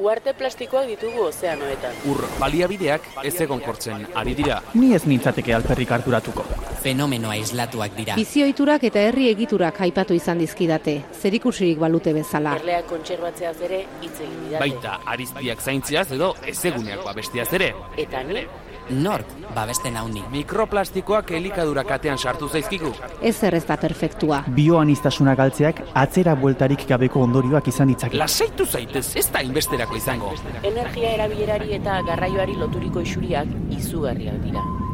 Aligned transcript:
Uarte 0.00 0.32
plastikoak 0.32 0.86
ditugu 0.88 1.26
ozeanoetan. 1.26 1.96
Ur 2.08 2.22
baliabideak 2.40 3.04
ez 3.28 3.34
egon 3.44 3.60
kortzen 3.60 4.06
ari 4.16 4.32
dira. 4.34 4.62
Ni 4.74 4.94
ez 4.96 5.02
nintzateke 5.04 5.52
alperrik 5.52 5.92
harturatuko. 5.92 6.46
Fenomeno 6.82 7.28
aislatuak 7.30 7.92
dira. 7.98 8.16
Bizioiturak 8.16 8.86
eta 8.88 9.02
herri 9.10 9.28
egiturak 9.28 9.82
aipatu 9.84 10.16
izan 10.16 10.40
dizkidate, 10.40 10.96
zerikusirik 11.20 11.78
balute 11.82 12.14
bezala. 12.16 12.56
Erleak 12.62 12.88
kontserbatzeaz 12.88 13.58
ere 13.68 13.84
hitz 14.00 14.16
egin 14.16 14.40
didate. 14.46 14.64
Baita 14.64 14.98
ariztiak 15.12 15.60
zaintziaz 15.60 16.08
edo 16.16 16.32
ezeguneak 16.54 17.04
babestiaz 17.04 17.50
ere. 17.60 17.74
Eta 18.00 18.24
ni, 18.24 18.46
Nork 18.90 19.26
babesten 19.54 19.96
hau 19.96 20.06
ni. 20.08 20.22
Mikroplastikoak 20.32 21.30
elikadura 21.38 21.84
katean 21.84 22.18
sartu 22.18 22.48
zaizkigu. 22.48 22.92
Ez 23.22 23.34
zer 23.36 23.54
ez 23.54 23.64
da 23.68 23.76
perfektua. 23.76 24.42
Bioanistasuna 24.56 25.34
galtzeak 25.38 25.82
atzera 25.94 26.34
bueltarik 26.34 26.86
gabeko 26.88 27.22
ondorioak 27.22 27.68
izan 27.68 27.92
ditzake. 27.92 28.18
Lasaitu 28.18 28.66
zaitez, 28.66 29.06
ez 29.16 29.28
da 29.32 29.42
inbesterako 29.42 29.96
izango. 29.96 30.32
energia 30.62 31.10
erabilerari 31.14 31.74
eta 31.74 32.00
garraioari 32.06 32.56
loturiko 32.56 33.00
isuriak 33.00 33.48
izugarriak 33.70 34.40
dira. 34.44 34.81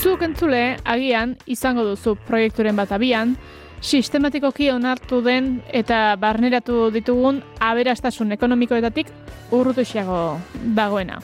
Zuk 0.00 0.22
entzule, 0.24 0.78
agian, 0.88 1.34
izango 1.44 1.84
duzu 1.84 2.14
proiekturen 2.24 2.78
bat 2.80 2.94
abian, 2.96 3.34
sistematikoki 3.84 4.70
onartu 4.72 5.20
den 5.20 5.58
eta 5.76 6.16
barneratu 6.20 6.88
ditugun 6.94 7.42
aberastasun 7.60 8.32
ekonomikoetatik 8.32 9.12
urrutuxiago 9.52 10.38
dagoena. 10.76 11.20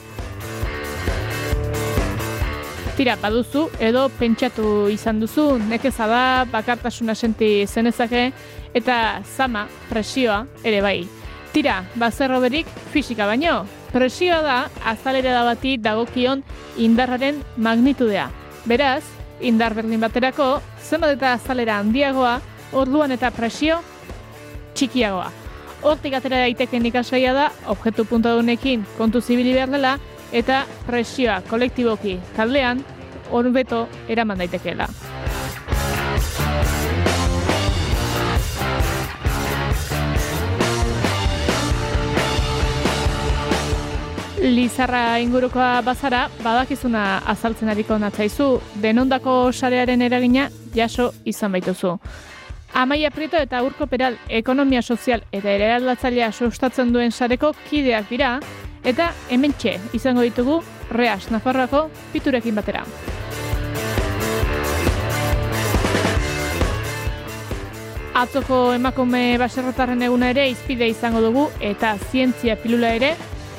Tira, 2.97 3.17
baduzu, 3.21 3.67
edo 3.81 4.07
pentsatu 4.21 4.89
izan 4.93 5.21
duzu, 5.21 5.55
nekeza 5.73 6.07
da, 6.09 6.23
bakartasuna 6.53 7.15
senti 7.15 7.67
zenezake, 7.67 8.31
eta 8.77 9.23
zama, 9.25 9.67
presioa, 9.89 10.45
ere 10.65 10.81
bai. 10.85 10.99
Tira, 11.57 11.87
bazerro 11.97 12.37
berik, 12.43 12.69
fisika 12.93 13.25
baino, 13.25 13.63
presioa 13.89 14.43
da, 14.45 14.57
azalera 14.85 15.33
da 15.33 15.47
bati 15.47 15.79
dagokion 15.81 16.43
indarraren 16.77 17.39
magnitudea. 17.57 18.27
Beraz, 18.69 19.01
indar 19.41 19.73
berdin 19.73 20.05
baterako, 20.05 20.51
zenbat 20.85 21.17
eta 21.17 21.33
azalera 21.39 21.79
handiagoa, 21.81 22.35
orduan 22.77 23.17
eta 23.17 23.33
presio 23.33 23.81
txikiagoa. 24.77 25.33
Hortik 25.81 26.21
atera 26.21 26.45
daiteken 26.45 26.93
ikasaia 26.93 27.33
da, 27.33 27.49
objektu 27.73 28.05
puntadunekin 28.05 28.85
kontu 29.01 29.25
zibili 29.25 29.57
behar 29.57 29.73
dela, 29.73 29.97
eta 30.37 30.67
presioa 30.85 31.41
kolektiboki 31.49 32.19
taldean, 32.37 32.85
horbeto 33.33 33.87
eraman 34.13 34.45
daitekeela. 34.45 34.93
Lizarra 44.47 45.19
ingurukoa 45.19 45.81
bazara, 45.83 46.29
badakizuna 46.43 47.19
azaltzen 47.27 47.69
ariko 47.69 47.97
natzaizu, 47.99 48.61
denondako 48.83 49.51
sarearen 49.53 50.03
eragina 50.07 50.47
jaso 50.75 51.11
izan 51.25 51.53
baituzu. 51.53 51.97
Amaia 52.75 53.11
Prieto 53.11 53.41
eta 53.41 53.63
Urko 53.67 53.87
Peral 53.91 54.19
ekonomia 54.29 54.83
sozial 54.83 55.25
eta 55.33 55.51
ere 55.51 55.73
aldatzailea 55.75 56.31
sustatzen 56.33 56.93
duen 56.93 57.11
sareko 57.11 57.55
kideak 57.71 58.09
dira, 58.11 58.39
eta 58.85 59.11
hementxe 59.31 59.77
izango 59.99 60.23
ditugu 60.23 60.61
Reas 60.91 61.31
Nafarroako 61.31 61.89
piturekin 62.13 62.55
batera. 62.55 62.85
Atzoko 68.17 68.73
emakume 68.73 69.39
baserrotarren 69.43 70.03
eguna 70.07 70.31
ere 70.31 70.49
izpide 70.49 70.87
izango 70.89 71.21
dugu 71.21 71.49
eta 71.61 71.97
zientzia 72.11 72.57
pilula 72.57 72.95
ere 72.97 73.17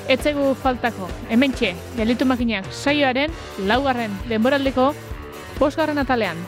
etzegu 0.07 0.53
faltako. 0.63 1.09
Hementxe, 1.29 1.73
gelitu 1.97 2.25
makinak 2.25 2.71
saioaren 2.71 3.33
laugarren 3.67 4.15
denboraldiko 4.29 4.91
bosgarren 5.59 6.03
atalean. 6.05 6.43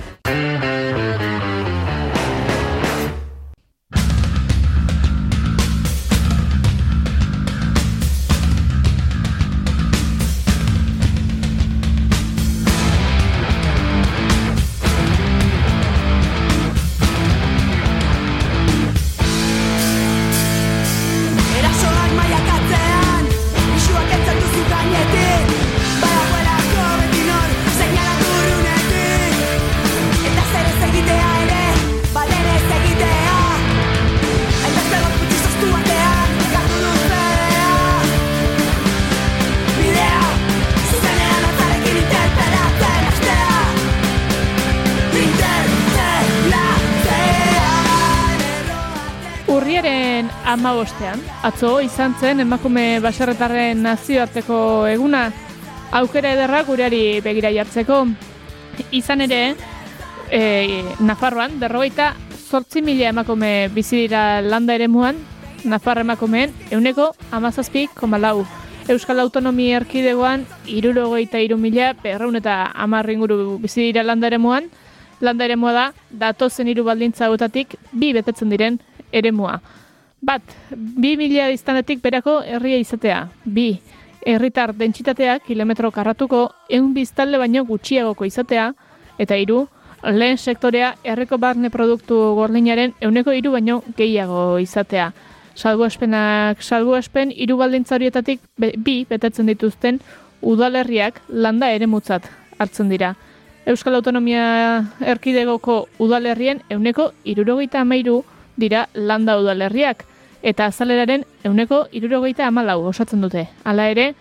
Amabostean, 50.49 51.21
atzo 51.45 51.77
izan 51.85 52.15
zen 52.17 52.41
emakume 52.41 52.99
baserretarren 53.03 53.83
nazioarteko 53.85 54.87
eguna, 54.89 55.27
aukera 55.93 56.33
ederra 56.33 56.63
gureari 56.65 57.21
begira 57.21 57.51
jartzeko. 57.53 58.01
Izan 58.95 59.21
ere, 59.25 59.41
e, 60.31 60.41
Nafarroan, 61.05 61.59
berrogeita 61.61 62.13
zortzi 62.49 62.81
mila 62.81 63.11
emakume 63.13 63.69
bizi 63.73 64.05
dira 64.07 64.41
landa 64.41 64.73
ere 64.73 64.87
muan, 64.87 65.17
Nafarra 65.65 66.01
emakumeen 66.01 66.53
euneko 66.71 67.11
amazazpi 67.31 67.87
komalau. 67.93 68.45
Euskal 68.89 69.19
Autonomi 69.21 69.67
Erkidegoan, 69.77 70.47
irurogeita 70.65 71.37
iru 71.45 71.59
mila, 71.61 71.93
berreun 72.01 72.39
eta 72.39 72.71
amarri 72.73 73.13
inguru 73.13 73.59
bizi 73.61 73.91
dira 73.91 74.01
landa 74.03 74.31
ere 74.31 74.39
muan, 74.41 74.69
landa 75.21 75.45
ere 75.45 75.55
da, 75.55 75.91
datozen 76.09 76.67
hiru 76.67 76.83
baldintza 76.83 77.25
hauetatik 77.25 77.75
bi 77.91 78.13
betetzen 78.13 78.49
diren 78.49 78.79
eremua. 79.11 79.59
Bat, 80.21 80.41
bi 80.75 81.15
mila 81.17 81.49
iztanetik 81.53 82.01
berako 82.03 82.41
herria 82.43 82.77
izatea. 82.81 83.19
Bi, 83.45 83.79
herritar 84.27 84.73
dentsitatea 84.75 85.39
kilometro 85.39 85.91
karratuko 85.95 86.49
eun 86.69 86.93
biztalde 86.93 87.39
baino 87.39 87.63
gutxiagoko 87.65 88.25
izatea. 88.27 88.73
Eta 89.19 89.37
hiru, 89.39 89.67
lehen 90.03 90.37
sektorea 90.37 90.93
herriko 91.03 91.37
barne 91.37 91.69
produktu 91.71 92.17
gordinaren 92.35 92.93
euneko 93.01 93.31
hiru 93.35 93.51
baino 93.55 93.81
gehiago 93.97 94.59
izatea. 94.59 95.13
Salbuespenak 95.55 96.61
salbuespen 96.63 97.31
hiru 97.35 97.57
baldintza 97.59 97.95
horietatik 97.95 98.39
be- 98.57 98.75
bi 98.77 99.05
betetzen 99.09 99.47
dituzten 99.47 99.99
udalerriak 100.41 101.21
landa 101.27 101.71
eremutzat 101.75 102.27
hartzen 102.59 102.89
dira. 102.89 103.15
Euskal 103.65 103.95
Autonomia 103.95 104.85
Erkidegoko 104.99 105.87
udalerrien 105.99 106.61
euneko 106.69 107.11
irurogeita 107.23 107.81
amairu 107.81 108.23
dira 108.57 108.87
landa 108.93 109.37
udalerriak, 109.39 110.05
eta 110.43 110.65
azaleraren 110.65 111.25
euneko 111.43 111.85
irurogeita 111.91 112.47
amalau 112.47 112.81
osatzen 112.87 113.21
dute. 113.21 113.47
Hala 113.63 113.89
ere, 113.91 114.13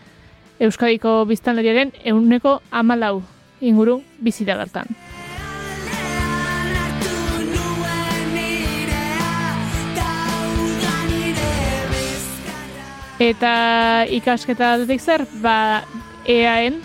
Euskadiko 0.59 1.25
biztanleriaren 1.29 1.93
euneko 2.05 2.59
amalau 2.71 3.23
inguru 3.61 4.01
bizi 4.19 4.45
da 4.45 4.57
bertan. 4.59 4.91
Eta 13.19 14.07
ikasketa 14.15 14.75
aldetik 14.75 15.03
zer, 15.03 15.25
ba, 15.43 15.83
EAen 16.27 16.79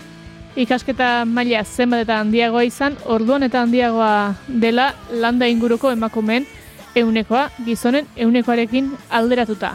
ikasketa 0.58 1.24
maila 1.26 1.62
zenbat 1.64 2.04
eta 2.06 2.18
handiagoa 2.22 2.64
izan, 2.66 2.96
orduan 3.06 3.42
eta 3.46 3.62
handiagoa 3.62 4.34
dela 4.48 4.92
landa 5.10 5.46
inguruko 5.50 5.90
emakumeen 5.94 6.46
eunekoa 6.96 7.50
gizonen 7.64 8.06
eunekoarekin 8.16 8.92
alderatuta. 9.10 9.74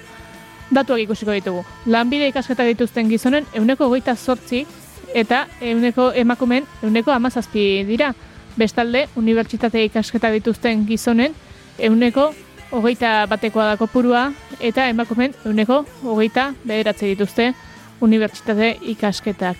Datuak 0.75 1.01
ikusiko 1.01 1.33
ditugu. 1.33 1.63
Lanbide 1.85 2.27
ikasketa 2.29 2.65
dituzten 2.67 3.09
gizonen 3.09 3.47
euneko 3.53 3.89
goita 3.89 4.15
sortzi 4.15 4.65
eta 5.13 5.47
euneko 5.61 6.11
emakumeen 6.15 6.67
euneko 6.83 7.11
amazazpi 7.11 7.85
dira. 7.87 8.13
Bestalde, 8.57 9.07
unibertsitate 9.15 9.83
ikasketa 9.87 10.31
dituzten 10.31 10.85
gizonen 10.87 11.35
euneko 11.79 12.33
hogeita 12.71 13.25
batekoa 13.29 13.65
da 13.71 13.77
kopurua 13.77 14.31
eta 14.59 14.87
emakumeen 14.89 15.33
euneko 15.45 15.85
hogeita 16.03 16.53
bederatze 16.65 17.07
dituzte 17.07 17.53
unibertsitate 18.01 18.77
ikasketak. 18.93 19.57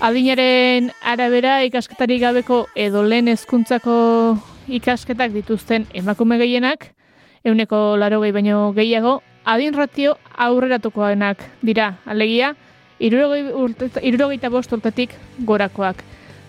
Adinaren 0.00 0.90
arabera 1.02 1.60
ikasketarik 1.64 2.20
gabeko 2.20 2.66
edo 2.74 3.04
lehen 3.06 3.30
hezkuntzako 3.30 3.94
ikasketak 4.68 5.32
dituzten 5.32 5.86
emakume 5.94 6.38
gehienak, 6.38 6.90
euneko 7.44 7.96
laro 7.96 8.20
gehi 8.22 8.32
baino 8.32 8.72
gehiago, 8.72 9.22
adin 9.44 9.74
ratio 9.74 10.16
aurreratukoenak 10.36 11.42
dira, 11.62 11.98
alegia, 12.06 12.54
irurogeita 12.98 14.50
bost 14.50 14.72
urtetik 14.72 15.14
gorakoak. 15.44 16.02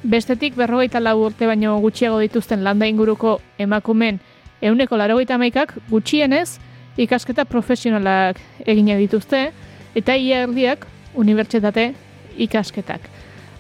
Bestetik 0.04 0.56
berrogeita 0.56 1.00
lau 1.00 1.18
urte 1.26 1.48
baino 1.48 1.80
gutxiago 1.82 2.20
dituzten 2.22 2.64
landa 2.64 2.88
inguruko 2.88 3.40
emakumen 3.58 4.20
euneko 4.62 4.98
larogeita 4.98 5.38
maikak 5.38 5.74
gutxienez 5.90 6.60
ikasketa 6.98 7.46
profesionalak 7.46 8.40
egine 8.66 8.96
dituzte, 8.98 9.52
eta 9.96 10.16
ia 10.16 10.44
erdiak 10.46 10.86
unibertsitate 11.16 11.94
ikasketak. 12.38 13.02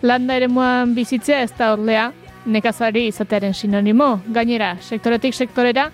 Landa 0.01 0.35
ere 0.35 0.47
bizitzea 0.93 1.41
ez 1.41 1.51
da 1.57 1.73
ordea 1.73 2.11
nekazari 2.45 3.07
izatearen 3.09 3.53
sinonimo, 3.53 4.21
gainera, 4.27 4.75
sektoretik 4.81 5.33
sektorera 5.33 5.89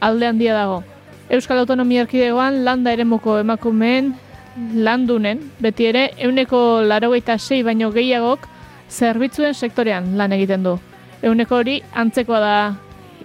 alde 0.00 0.26
handia 0.26 0.54
dago. 0.54 0.82
Euskal 1.30 1.58
Autonomia 1.62 2.04
Erkidegoan 2.04 2.64
landa 2.64 2.92
eremuko 2.92 3.38
emakumeen 3.40 4.12
landunen, 4.74 5.40
beti 5.60 5.88
ere, 5.90 6.10
euneko 6.18 6.82
larogeita 6.84 7.38
sei 7.38 7.62
baino 7.62 7.90
gehiagok 7.92 8.48
zerbitzuen 8.90 9.54
sektorean 9.54 10.16
lan 10.18 10.32
egiten 10.32 10.62
du. 10.62 10.76
Euneko 11.22 11.56
hori 11.62 11.80
antzekoa 11.94 12.40
da 12.40 12.56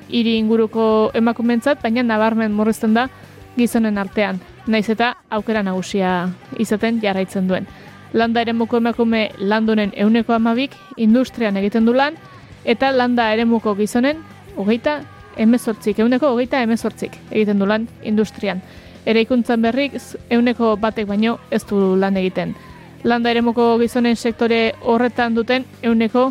hiri 0.09 0.37
inguruko 0.39 1.11
emakumentzat, 1.13 1.81
baina 1.83 2.03
nabarmen 2.03 2.53
murrizten 2.55 2.93
da 2.93 3.09
gizonen 3.57 3.97
artean, 3.97 4.39
naiz 4.67 4.87
eta 4.89 5.13
aukera 5.29 5.63
nagusia 5.63 6.29
izaten 6.57 7.01
jarraitzen 7.03 7.47
duen. 7.49 7.67
Landa 8.13 8.41
eremuko 8.41 8.79
emakume 8.79 9.29
landunen 9.37 9.91
euneko 9.93 10.33
amabik 10.33 10.73
industrian 10.97 11.57
egiten 11.57 11.85
du 11.85 11.93
lan, 11.93 12.15
eta 12.69 12.91
landa 12.93 13.31
eremuko 13.33 13.73
gizonen 13.75 14.19
hogeita 14.55 14.99
emezortzik, 15.41 15.99
euneko 16.03 16.33
hogeita 16.35 16.61
emezortzik 16.61 17.15
egiten 17.31 17.59
du 17.59 17.65
lan 17.65 17.87
industrian. 18.03 18.61
Ere 19.09 19.23
ikuntzan 19.25 19.63
berrik, 19.63 19.95
euneko 20.29 20.75
batek 20.77 21.07
baino 21.09 21.39
ez 21.49 21.63
du 21.65 21.95
lan 21.97 22.17
egiten. 22.19 22.53
Landa 23.03 23.31
eremuko 23.31 23.71
gizonen 23.79 24.15
sektore 24.15 24.75
horretan 24.81 25.33
duten 25.33 25.65
euneko 25.81 26.27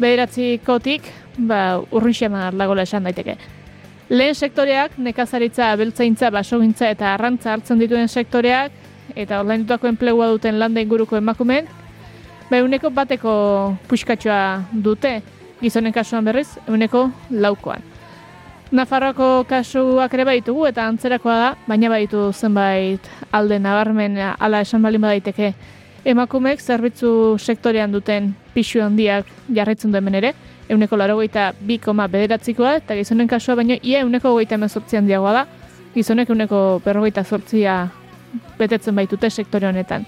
bederatzikotik, 0.00 1.08
ba, 1.38 1.80
urrixema 1.94 2.50
lagola 2.52 2.84
esan 2.84 3.06
daiteke. 3.06 3.38
Lehen 4.10 4.34
sektoreak, 4.34 4.98
nekazaritza, 4.98 5.70
beltzaintza, 5.78 6.32
basogintza 6.34 6.90
eta 6.90 7.14
arrantza 7.14 7.54
hartzen 7.54 7.78
dituen 7.78 8.08
sektoreak, 8.08 8.72
eta 9.14 9.40
online 9.40 9.64
dutako 9.64 9.88
enplegua 9.88 10.28
duten 10.34 10.58
landa 10.58 10.82
inguruko 10.82 11.16
emakumeen, 11.16 11.68
ba, 12.50 12.58
euneko 12.58 12.90
bateko 12.90 13.34
puxkatxoa 13.88 14.42
dute, 14.72 15.20
gizonen 15.60 15.92
kasuan 15.92 16.24
berriz, 16.24 16.48
euneko 16.68 17.10
laukoan. 17.30 17.82
Nafarroako 18.70 19.44
kasuak 19.50 20.12
ere 20.14 20.24
baditugu 20.24 20.68
eta 20.68 20.86
antzerakoa 20.86 21.36
da, 21.38 21.50
baina 21.66 21.88
baditu 21.90 22.30
zenbait 22.32 23.08
alde 23.32 23.58
nabarmen 23.58 24.18
ala 24.38 24.60
esan 24.62 24.82
balin 24.82 25.02
badaiteke 25.02 25.52
emakumeek 26.04 26.60
zerbitzu 26.60 27.36
sektorean 27.38 27.92
duten 27.92 28.34
pixu 28.54 28.80
handiak 28.80 29.26
jarraitzen 29.52 29.92
duen 29.92 30.14
ere, 30.14 30.32
euneko 30.70 30.96
larogeita 30.96 31.52
bi 31.60 31.78
koma 31.78 32.06
bederatzikoa, 32.08 32.76
eta 32.80 32.94
gizonen 32.94 33.28
kasua 33.28 33.56
baino 33.58 33.76
ia 33.82 34.00
euneko 34.04 34.32
gogeita 34.32 34.54
emezortzian 34.54 35.06
diagoa 35.06 35.32
da, 35.32 35.46
gizonek 35.94 36.30
euneko 36.30 36.80
berrogeita 36.84 37.24
zortzia 37.24 37.88
betetzen 38.58 38.94
baitute 38.94 39.30
sektore 39.30 39.66
honetan. 39.68 40.06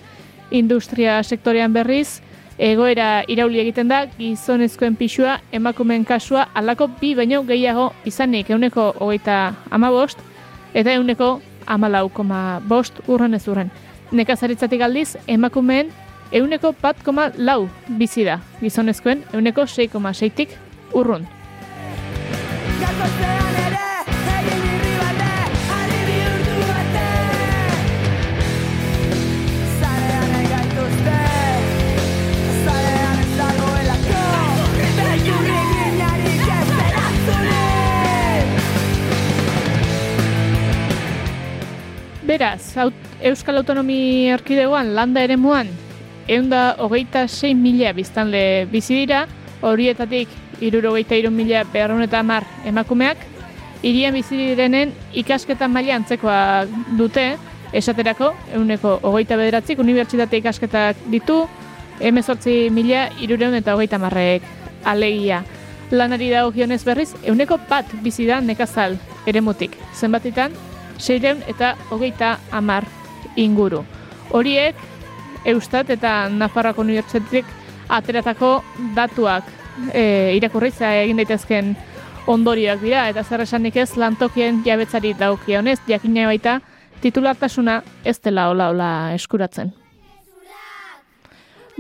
Industria 0.51 1.23
sektorean 1.23 1.73
berriz, 1.73 2.21
egoera 2.59 3.23
irauli 3.29 3.61
egiten 3.61 3.89
da 3.89 4.05
gizonezkoen 4.19 4.97
pixua 4.97 5.39
emakumeen 5.53 6.05
kasua 6.05 6.47
alako 6.55 6.89
bi 7.01 7.15
baino 7.15 7.43
gehiago 7.43 7.93
izanik 8.05 8.51
euneko 8.51 8.93
hogeita 9.01 9.55
ama 9.71 9.91
bost 9.91 10.19
eta 10.75 10.93
euneko 10.93 11.41
amalau 11.67 12.09
koma 12.09 12.61
bost 12.69 13.01
urren 13.09 13.35
ez 13.35 13.47
urren. 13.49 13.71
Nekazaritzatik 14.13 14.81
aldiz 14.83 15.17
emakumeen 15.27 15.93
euneko 16.33 16.75
bat 16.83 17.03
koma 17.05 17.31
lau 17.37 17.69
bizi 17.99 18.25
da 18.25 18.41
gizonezkoen 18.61 19.25
euneko 19.33 19.63
6,6tik 19.63 20.59
urrun. 20.93 21.27
Beraz, 42.33 42.79
aut, 42.81 42.97
Euskal 43.21 43.59
Autonomi 43.61 44.31
Erkidegoan 44.33 44.95
landa 44.97 45.21
eremuan 45.21 45.69
eunda 46.33 46.79
hogeita 46.81 47.27
6 47.29 47.51
mila 47.61 47.91
biztanle 47.93 48.65
bizi 48.73 49.03
dira, 49.03 49.27
horietatik 49.61 50.33
irurogeita 50.65 51.19
iru 51.21 51.29
mila 51.29 51.61
beharrun 51.75 52.01
eta 52.07 52.23
hamar 52.23 52.47
emakumeak, 52.65 53.21
irian 53.85 54.17
bizi 54.17 54.39
direnen 54.41 54.95
ikasketa 55.13 55.69
maila 55.69 55.99
antzekoa 56.01 56.65
dute, 56.97 57.27
esaterako, 57.77 58.33
euneko 58.57 58.97
hogeita 59.03 59.37
bederatzik 59.37 59.85
unibertsitate 59.85 60.41
ikasketak 60.41 61.05
ditu, 61.13 61.43
emezortzi 62.01 62.71
mila 62.73 63.11
irureun 63.21 63.61
eta 63.61 63.77
hogeita 63.77 64.01
marrek 64.01 64.49
alegia. 64.89 65.45
Lanari 65.93 66.33
dagokionez 66.33 66.81
berriz, 66.89 67.11
euneko 67.29 67.61
bat 67.69 67.93
bizi 68.01 68.25
da 68.25 68.41
nekazal 68.41 68.97
eremutik. 69.29 69.77
Zenbatitan, 69.93 70.57
seireun 71.03 71.43
eta 71.51 71.75
hogeita 71.91 72.37
hamar 72.51 72.87
inguru. 73.37 73.83
Horiek, 74.31 74.77
Eustat 75.45 75.91
eta 75.91 76.29
Nafarroako 76.31 76.85
Unibertsitatetik 76.87 77.49
ateratako 77.91 78.53
datuak 78.95 79.49
e, 79.93 80.37
irakurritza 80.39 80.93
egin 81.03 81.19
daitezken 81.19 81.75
ondorioak 82.31 82.81
dira, 82.85 83.09
eta 83.11 83.25
zer 83.25 83.43
esanik 83.43 83.77
ez 83.83 83.91
lantokien 83.99 84.63
jabetzari 84.65 85.13
daukionez, 85.19 85.81
jakina 85.89 86.29
baita 86.31 86.61
titulartasuna 87.03 87.81
ez 88.05 88.21
dela 88.23 88.49
hola 88.53 88.71
hola 88.71 88.91
eskuratzen. 89.17 89.73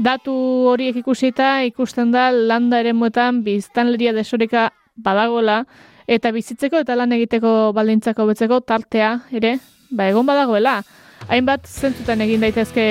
Datu 0.03 0.33
horiek 0.73 0.97
ikusita 1.03 1.61
ikusten 1.69 2.11
da 2.11 2.31
landa 2.33 2.81
eremuetan 2.81 3.43
biztanleria 3.45 4.15
desoreka 4.17 4.71
badagola 4.97 5.63
eta 6.07 6.33
bizitzeko 6.33 6.83
eta 6.83 6.97
lan 6.97 7.13
egiteko 7.13 7.73
baldintzako 7.77 8.27
betzeko 8.27 8.61
tartea 8.61 9.15
ere 9.33 9.59
ba 9.91 10.09
egon 10.09 10.27
badagoela. 10.27 10.83
Hainbat 11.29 11.69
zentzutan 11.69 12.21
egin 12.25 12.43
daitezke 12.43 12.85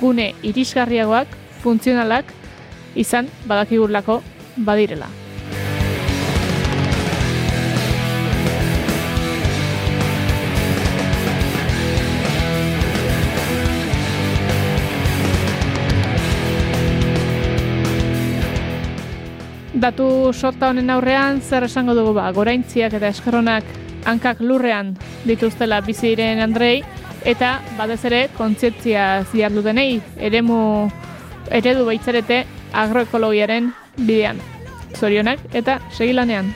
gune 0.00 0.32
irisgarriagoak, 0.42 1.28
funtzionalak 1.62 2.32
izan 2.96 3.28
badakigurlako 3.46 4.22
badirela. 4.64 5.27
Datu 19.78 20.32
sorta 20.34 20.72
honen 20.72 20.90
aurrean 20.90 21.38
zer 21.38 21.62
esango 21.68 21.94
dugu 21.94 22.10
ba, 22.16 22.24
goraintziak 22.34 22.96
eta 22.98 23.12
eskerronak 23.14 23.66
hankak 24.10 24.40
lurrean 24.42 24.96
dituztela 25.28 25.78
bizi 25.86 26.16
diren 26.16 26.42
Andrei 26.42 26.80
eta 27.22 27.58
batez 27.78 28.00
ere 28.10 28.22
kontzientzia 28.34 29.22
ziar 29.30 29.54
dutenei 29.54 30.00
eremu 30.18 30.58
eredu 31.54 31.86
baitzarete 31.86 32.40
agroekologiaren 32.74 33.70
bidean. 33.98 34.42
Zorionak 34.98 35.46
eta 35.54 35.78
segilanean. 35.94 36.50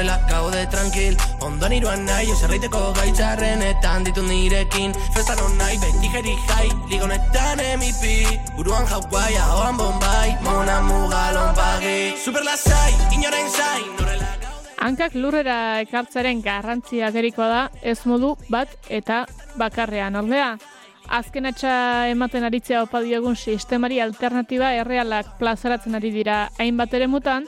Horrela 0.00 0.18
gaude 0.28 0.66
tranquil. 0.72 1.16
Ondoan 1.44 1.72
iruan 1.76 2.04
nahi, 2.06 2.30
oserreiteko 2.32 2.80
gaitzarrenetan 2.96 4.04
ditu 4.04 4.22
nirekin. 4.24 4.94
Festan 5.14 5.40
on 5.44 5.58
nahi, 5.58 5.76
beti 5.82 6.08
jeri 6.14 6.34
jai, 6.48 6.68
ligonetan 6.88 7.60
MVP 7.76 8.56
Buruan 8.56 8.86
Hawaii, 8.88 9.36
ahoan 9.36 9.76
Bombay, 9.76 10.34
mona 10.42 10.80
mugalon 10.80 11.54
pagi 11.54 12.16
Super 12.16 12.44
lasai, 12.44 12.92
inoren 13.12 13.48
zain, 13.50 13.88
horrela 13.98 14.28
Hankak 14.80 15.14
lurrera 15.14 15.80
ekartzaren 15.84 16.40
garrantzia 16.40 17.10
gerikoa 17.12 17.48
da, 17.48 17.62
ez 17.82 17.98
modu 18.08 18.36
bat 18.48 18.72
eta 18.88 19.26
bakarrean. 19.60 20.16
Ordea. 20.16 20.54
Azken 21.10 21.44
atxa 21.50 22.08
ematen 22.08 22.46
aritzea 22.46 22.84
opa 22.86 23.02
diogun 23.04 23.36
sistemari 23.36 24.00
alternatiba 24.00 24.72
errealak 24.78 25.34
plazaratzen 25.40 25.98
ari 25.98 26.12
dira 26.14 26.46
hainbat 26.56 26.94
ere 26.96 27.10
mutan, 27.10 27.44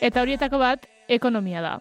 eta 0.00 0.24
horietako 0.24 0.58
bat 0.58 0.88
ekonomia 1.08 1.62
da. 1.62 1.78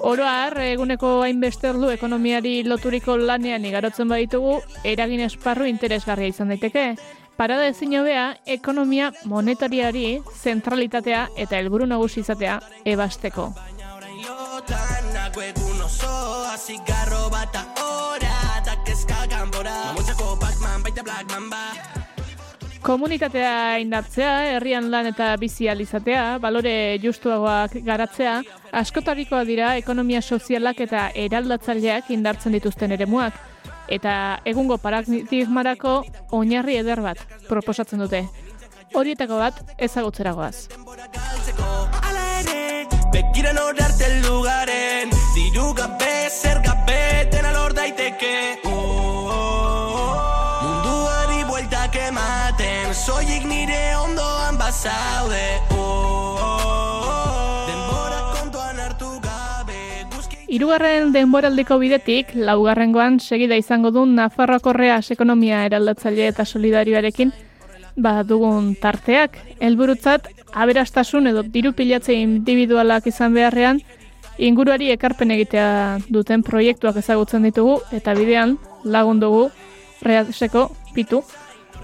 Oroar, 0.00 0.56
eguneko 0.64 1.20
hainbeste 1.24 1.68
ordu 1.70 1.90
ekonomiari 1.92 2.62
loturiko 2.64 3.16
lanean 3.20 3.64
igarotzen 3.68 4.08
baditugu, 4.08 4.60
eragin 4.84 5.20
esparru 5.26 5.66
interesgarria 5.68 6.32
izan 6.32 6.52
daiteke. 6.54 6.94
Parada 7.40 7.66
ezin 7.68 7.94
hobea, 7.96 8.24
ekonomia 8.44 9.10
monetariari 9.24 10.20
zentralitatea 10.42 11.22
eta 11.36 11.56
helburu 11.56 11.86
nagusi 11.88 12.20
izatea 12.20 12.58
ebasteko. 12.84 13.46
Baina 13.56 13.94
orain 13.96 14.20
lotan 14.26 15.08
Nago 15.14 15.44
egun 15.46 15.80
osoa 15.86 16.58
Zigarro 16.60 17.30
bat 17.32 17.56
ahora 17.62 18.36
Eta 18.60 18.76
kezka 18.84 19.24
kanbora 19.32 19.72
Mamutzako 19.86 20.36
Pac-Man 20.44 20.84
Baita 20.84 21.02
Black 21.02 21.32
Mamba 21.32 21.99
Komunitatea 22.82 23.78
indartzea, 23.82 24.56
herrian 24.56 24.88
lan 24.90 25.10
eta 25.10 25.34
bizi 25.40 25.68
ahal 25.68 25.82
izatea, 25.84 26.38
balore 26.40 26.72
justuagoak 27.02 27.76
garatzea, 27.84 28.40
askotarikoa 28.82 29.44
dira 29.44 29.74
ekonomia 29.76 30.22
sozialak 30.22 30.80
eta 30.86 31.10
eraldatzaileak 31.14 32.10
indartzen 32.16 32.56
dituzten 32.56 32.96
eremuak. 32.96 33.36
Eta 33.88 34.14
egungo 34.46 34.78
paradigmarako 34.78 35.96
oinarri 36.40 36.78
eder 36.80 37.02
bat 37.04 37.20
proposatzen 37.48 38.00
dute. 38.06 38.24
Horietako 38.94 39.38
bat 39.38 39.60
ezagutzeragoaz. 39.78 40.68
begiran 43.12 43.58
orarte 43.58 44.08
lugaren 44.24 45.10
Diru 45.34 45.72
gabe, 45.74 46.14
zer 46.30 46.60
gabe, 46.64 47.28
dena 47.32 47.49
Guzki 60.10 60.38
Hirugarren 60.48 61.12
denboraldiko 61.12 61.76
bidetik, 61.82 62.32
laugarrengoan 62.32 63.18
segida 63.20 63.58
izango 63.60 63.90
du 63.92 64.06
Nafarroako 64.08 64.72
reas 64.72 65.10
ekonomia 65.12 65.66
eraldatzaile 65.66 66.30
eta 66.32 66.46
solidarioarekin 66.46 67.32
ba, 67.96 68.22
dugun 68.24 68.72
tarteak. 68.80 69.36
Helburutzat 69.60 70.30
aberastasun 70.52 71.28
edo 71.28 71.42
diru 71.44 71.74
pilatze 71.76 72.16
individualak 72.16 73.06
izan 73.12 73.36
beharrean, 73.36 73.82
inguruari 74.38 74.88
ekarpen 74.96 75.36
egitea 75.36 75.98
duten 76.08 76.40
proiektuak 76.46 76.96
ezagutzen 77.04 77.44
ditugu 77.44 77.82
eta 77.92 78.16
bidean 78.16 78.56
lagun 78.84 79.20
dugu 79.20 79.50
reaseko 80.00 80.70
pitu. 80.94 81.20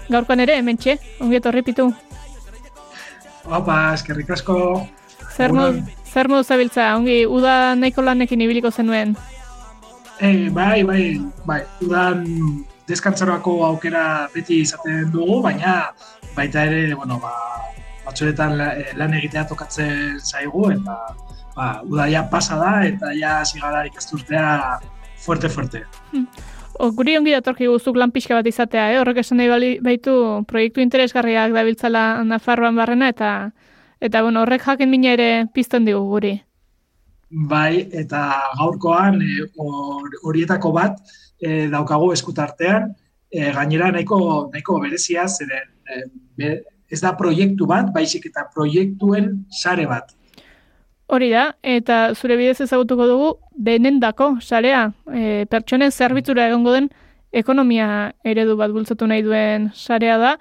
Gaurkoan 0.09 0.41
ere, 0.41 0.57
hementxe, 0.57 0.97
ongi 1.21 1.37
etorri 1.43 1.61
pitu. 1.61 1.91
Opa, 3.47 3.93
eskerrik 3.95 4.29
asko. 4.35 4.57
Zer 5.37 5.53
modu, 5.55 5.83
zer 6.11 6.27
modu 6.27 6.43
zabiltza, 6.43 6.89
ongi 6.97 7.21
uda 7.29 7.75
nahiko 7.79 8.03
lanekin 8.03 8.41
ibiliko 8.43 8.71
zenuen. 8.71 9.15
Eh, 10.19 10.49
bai, 10.49 10.83
bai, 10.83 11.03
bai, 11.45 11.61
udan 11.85 12.25
deskantzarako 12.89 13.59
aukera 13.67 14.27
beti 14.33 14.63
izaten 14.65 15.11
dugu, 15.13 15.41
baina 15.45 15.91
baita 16.35 16.65
ere, 16.65 16.95
bueno, 16.95 17.19
ba, 17.23 17.33
batzuetan 18.05 18.59
eh, 18.65 18.91
lan 18.97 19.13
egitea 19.19 19.45
tokatzen 19.51 20.19
zaigu, 20.19 20.71
eta 20.73 20.97
ba, 21.55 21.69
uda 21.85 22.09
ja 22.11 22.25
pasa 22.31 22.57
da, 22.59 22.73
eta 22.87 23.13
ja 23.15 23.39
zigara 23.45 23.85
ikasturtea 23.87 24.47
fuerte-fuerte. 25.23 25.85
O, 26.79 26.91
guri 26.93 27.15
ongi 27.17 27.31
datorki 27.33 27.65
guztuk 27.71 27.95
lan 27.97 28.11
pixka 28.13 28.35
bat 28.37 28.45
izatea, 28.49 28.91
eh? 28.93 28.97
horrek 29.01 29.17
esan 29.23 29.39
nahi 29.41 29.77
baitu 29.81 30.13
proiektu 30.49 30.81
interesgarriak 30.83 31.53
dabiltzala 31.55 32.23
Nafarroan 32.23 32.75
barrena, 32.77 33.09
eta 33.09 33.31
eta 34.01 34.21
bueno, 34.21 34.43
horrek 34.45 34.61
jakin 34.61 34.89
mina 34.91 35.15
ere 35.17 35.29
pizten 35.53 35.85
digu 35.87 36.03
guri. 36.11 36.35
Bai, 37.49 37.87
eta 37.91 38.21
gaurkoan 38.59 39.17
hor- 39.57 40.19
horietako 40.23 40.71
bat 40.71 40.99
eh, 41.41 41.65
daukagu 41.73 42.11
eskutartean, 42.13 42.93
eh, 43.33 43.51
gainera 43.57 43.89
nahiko, 43.91 44.19
nahiko 44.53 44.77
berezia, 44.79 45.25
zeren 45.27 45.73
be- 46.37 46.61
ez 46.89 47.01
da 47.01 47.11
proiektu 47.19 47.65
bat, 47.67 47.89
baizik 47.91 48.29
eta 48.29 48.45
proiektuen 48.53 49.45
sare 49.51 49.87
bat. 49.89 50.13
Hori 51.07 51.29
da, 51.31 51.55
eta 51.63 52.13
zure 52.15 52.35
bidez 52.35 52.59
ezagutuko 52.65 53.07
dugu 53.07 53.27
denendako 53.55 54.37
sarea, 54.41 54.91
e, 55.07 55.45
pertsonen 55.49 55.91
zerbitzura 55.91 56.49
egongo 56.49 56.73
den 56.75 56.89
ekonomia 57.31 58.13
eredu 58.27 58.57
bat 58.59 58.73
bultzatu 58.75 59.07
nahi 59.07 59.23
duen 59.23 59.69
sarea 59.73 60.17
da, 60.19 60.35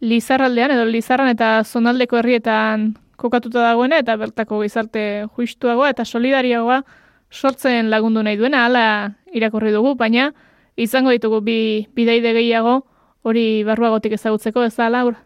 Lizarraldean 0.00 0.72
edo 0.72 0.84
Lizarran 0.88 1.28
eta 1.28 1.62
zonaldeko 1.64 2.16
herrietan 2.20 2.94
kokatuta 3.20 3.60
dagoena 3.60 3.98
eta 4.00 4.16
bertako 4.16 4.62
gizarte 4.62 5.26
justuagoa 5.36 5.90
eta 5.92 6.06
solidarioagoa 6.08 6.82
sortzen 7.30 7.90
lagundu 7.92 8.22
nahi 8.24 8.36
duena, 8.40 8.64
hala 8.66 8.84
irakurri 9.32 9.72
dugu, 9.72 9.94
baina 9.94 10.30
izango 10.76 11.12
ditugu 11.12 11.40
bi 11.44 11.58
bidaide 11.96 12.32
gehiago 12.36 12.80
hori 13.22 13.62
barruagotik 13.64 14.16
ezagutzeko, 14.16 14.64
ez 14.64 14.74
da, 14.76 14.88
Laur? 14.88 15.16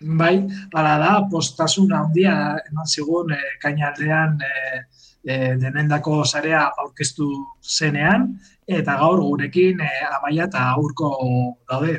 Bai, 0.00 0.46
hala 0.72 0.94
da, 0.98 1.10
postasun 1.28 1.92
handia 1.92 2.32
eman 2.70 2.86
zigun 2.88 3.32
eh, 3.36 3.56
kainaldean 3.60 4.38
eh, 4.40 4.78
eh, 5.28 5.56
denendako 5.60 6.24
sarea 6.24 6.62
aurkeztu 6.80 7.28
zenean, 7.60 8.30
eta 8.66 8.96
gaur 8.96 9.20
gurekin 9.20 9.80
eh, 9.84 10.06
amaia 10.16 10.46
eta 10.48 10.70
aurko 10.72 11.10
daude. 11.68 11.98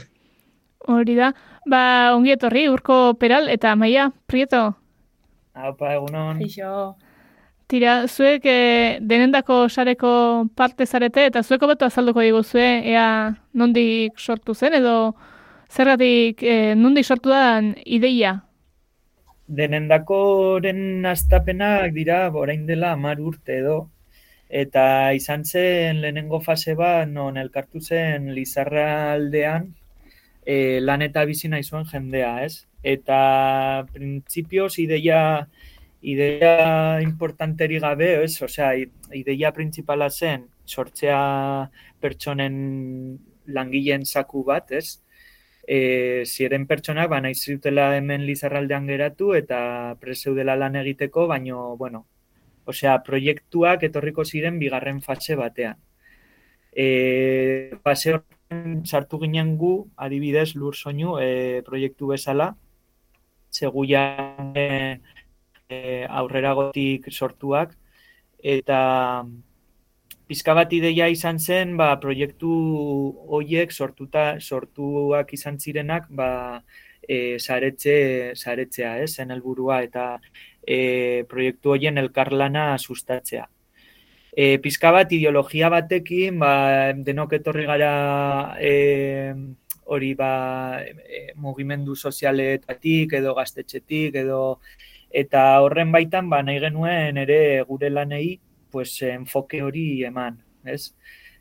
Hori 0.89 1.15
da, 1.15 1.29
ba, 1.70 1.84
ongi 2.15 2.34
etorri, 2.34 2.65
urko 2.74 3.13
peral 3.22 3.50
eta 3.53 3.75
maia, 3.75 4.10
prieto. 4.25 4.72
Apa, 5.53 5.93
egunon. 5.93 6.41
Tira, 7.72 8.08
zuek 8.08 8.43
e, 8.50 9.00
denendako 9.08 9.70
sareko 9.70 10.48
parte 10.58 10.86
zarete 10.86 11.27
eta 11.29 11.43
zueko 11.43 11.70
beto 11.70 11.88
azalduko 11.88 12.20
diguzue 12.25 12.65
ea 12.91 13.05
nondik 13.53 14.20
sortu 14.20 14.53
zen 14.53 14.75
edo 14.81 15.13
zergatik 15.71 16.43
e, 16.43 16.75
nondik 16.75 17.07
sortu 17.07 17.31
da 17.31 17.61
ideia. 17.85 18.35
Denendakoren 19.47 21.05
astapenak 21.07 21.93
dira 21.95 22.21
orain 22.43 22.65
dela 22.67 22.93
hamar 22.95 23.19
urte 23.19 23.57
edo. 23.59 23.77
Eta 24.51 25.13
izan 25.15 25.45
zen 25.45 26.01
lehenengo 26.03 26.41
fase 26.43 26.75
bat 26.75 27.07
non 27.07 27.37
elkartu 27.39 27.79
zen 27.79 28.33
Lizarra 28.35 29.13
aldean 29.13 29.69
e, 30.45 30.79
lan 30.81 31.01
eta 31.01 31.23
bizi 31.25 31.47
nahi 31.47 31.63
zuen 31.63 31.85
jendea, 31.87 32.33
ez? 32.45 32.65
Eta 32.83 33.85
printzipioz 33.93 34.73
ideia 34.83 35.47
ideia 36.01 36.99
importanteri 37.01 37.79
gabe, 37.79 38.09
ez? 38.23 38.41
Osea, 38.41 38.73
ideia 39.13 39.51
printzipala 39.53 40.09
zen 40.09 40.47
sortzea 40.65 41.69
pertsonen 42.01 42.55
langileen 43.47 44.05
zaku 44.05 44.43
bat, 44.43 44.71
ez? 44.71 44.99
E, 45.67 46.23
ziren 46.25 46.65
pertsonak 46.67 47.09
ba, 47.09 47.21
nahi 47.21 47.35
zutela 47.35 47.91
hemen 47.97 48.25
Lizarraldean 48.25 48.87
geratu 48.87 49.33
eta 49.37 49.95
preseudela 50.01 50.55
lan 50.55 50.75
egiteko, 50.81 51.27
baino, 51.27 51.75
bueno, 51.77 52.05
osea, 52.65 52.97
proiektuak 53.05 53.83
etorriko 53.89 54.25
ziren 54.25 54.59
bigarren 54.59 55.01
fase 55.01 55.35
batean. 55.35 55.79
E, 56.71 57.77
fase 57.83 58.15
horren 58.15 58.81
sartu 58.85 59.19
ginen 59.21 59.55
gu, 59.57 59.73
adibidez, 59.97 60.55
lur 60.55 60.75
soinu 60.75 61.17
e, 61.19 61.61
proiektu 61.67 62.13
bezala, 62.13 62.53
seguian 63.51 64.55
e, 64.55 64.67
e, 65.69 66.05
aurreragotik 66.07 67.11
sortuak, 67.11 67.75
eta 68.41 68.81
pizka 70.31 70.53
bat 70.55 70.71
ideia 70.71 71.09
izan 71.11 71.41
zen, 71.43 71.73
ba, 71.79 71.89
proiektu 72.00 72.50
hoiek 73.35 73.73
sortuta, 73.75 74.38
sortuak 74.39 75.33
izan 75.35 75.57
zirenak, 75.59 76.05
ba, 76.19 76.29
e, 77.03 77.38
saretze, 77.39 77.95
saretzea, 78.39 78.93
ez, 79.03 79.09
zen 79.17 79.33
helburua 79.35 79.81
eta 79.83 80.05
e, 80.63 81.23
proiektu 81.27 81.73
hoien 81.73 82.00
elkarlana 82.00 82.77
sustatzea. 82.79 83.43
E, 84.31 84.55
pizka 84.63 84.93
bat 84.95 85.11
ideologia 85.11 85.67
batekin, 85.73 86.38
ba, 86.39 86.53
denok 87.09 87.35
etorri 87.41 87.65
gara 87.67 87.91
e, 88.55 89.33
hori 89.91 90.13
ba, 90.15 90.31
e, 90.85 91.25
mugimendu 91.43 91.97
sozialetatik 91.97 93.17
edo 93.19 93.35
gaztetxetik 93.35 94.15
edo 94.23 94.39
eta 95.11 95.43
horren 95.65 95.91
baitan 95.91 96.31
ba, 96.31 96.39
nahi 96.47 96.63
genuen 96.63 97.19
ere 97.25 97.41
gure 97.67 97.91
lanei 97.91 98.39
pues, 98.71 98.95
enfoke 99.01 99.61
hori 99.63 100.03
eman, 100.07 100.39
ez? 100.65 100.93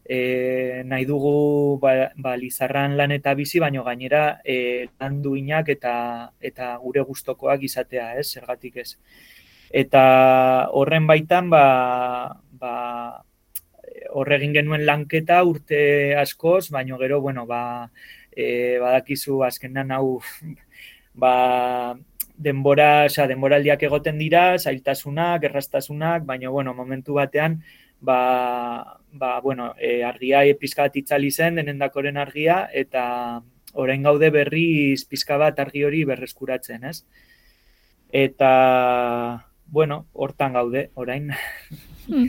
E, 0.04 0.82
nahi 0.90 1.04
dugu 1.06 1.78
ba, 1.82 2.10
ba, 2.16 2.34
lizarran 2.36 2.96
lan 2.98 3.12
eta 3.14 3.34
bizi, 3.38 3.60
baino 3.62 3.84
gainera 3.86 4.40
e, 4.44 4.88
lan 4.98 5.20
duinak 5.22 5.68
eta, 5.76 5.94
eta 6.40 6.72
gure 6.82 7.04
gustokoak 7.06 7.62
izatea, 7.68 8.14
ez? 8.18 8.26
Zergatik 8.34 8.80
ez. 8.82 8.94
Eta 9.70 10.04
horren 10.74 11.06
baitan, 11.06 11.50
ba, 11.52 11.64
ba, 12.58 12.74
horregin 14.10 14.54
genuen 14.56 14.84
lanketa 14.86 15.42
urte 15.46 16.16
askoz, 16.18 16.70
baino 16.74 16.98
gero, 16.98 17.20
bueno, 17.20 17.46
ba, 17.46 17.90
e, 18.32 18.78
badakizu 18.82 19.42
azkenan 19.46 19.92
hau 19.94 20.20
ba, 21.22 21.94
denbora, 22.40 23.04
oza, 23.04 23.26
denboraldiak 23.28 23.82
egoten 23.84 24.18
dira, 24.18 24.44
zailtasunak, 24.58 25.44
errastasunak, 25.44 26.24
baina, 26.26 26.48
bueno, 26.48 26.74
momentu 26.74 27.18
batean, 27.18 27.60
ba, 28.00 29.00
ba 29.12 29.40
bueno, 29.40 29.74
e, 29.78 30.02
argia 30.04 30.44
e, 30.44 30.56
bat 30.76 30.96
itzali 30.96 31.30
zen, 31.30 31.60
denendakoren 31.60 32.16
argia, 32.16 32.68
eta 32.72 33.42
orain 33.74 34.02
gaude 34.02 34.30
berriz 34.30 35.04
pizka 35.04 35.36
bat 35.36 35.60
argi 35.60 35.84
hori 35.84 36.04
berreskuratzen, 36.04 36.84
ez? 36.84 37.04
Eta, 38.10 39.44
bueno, 39.66 40.06
hortan 40.12 40.54
gaude, 40.54 40.90
orain. 40.94 41.30
Hmm. 42.08 42.26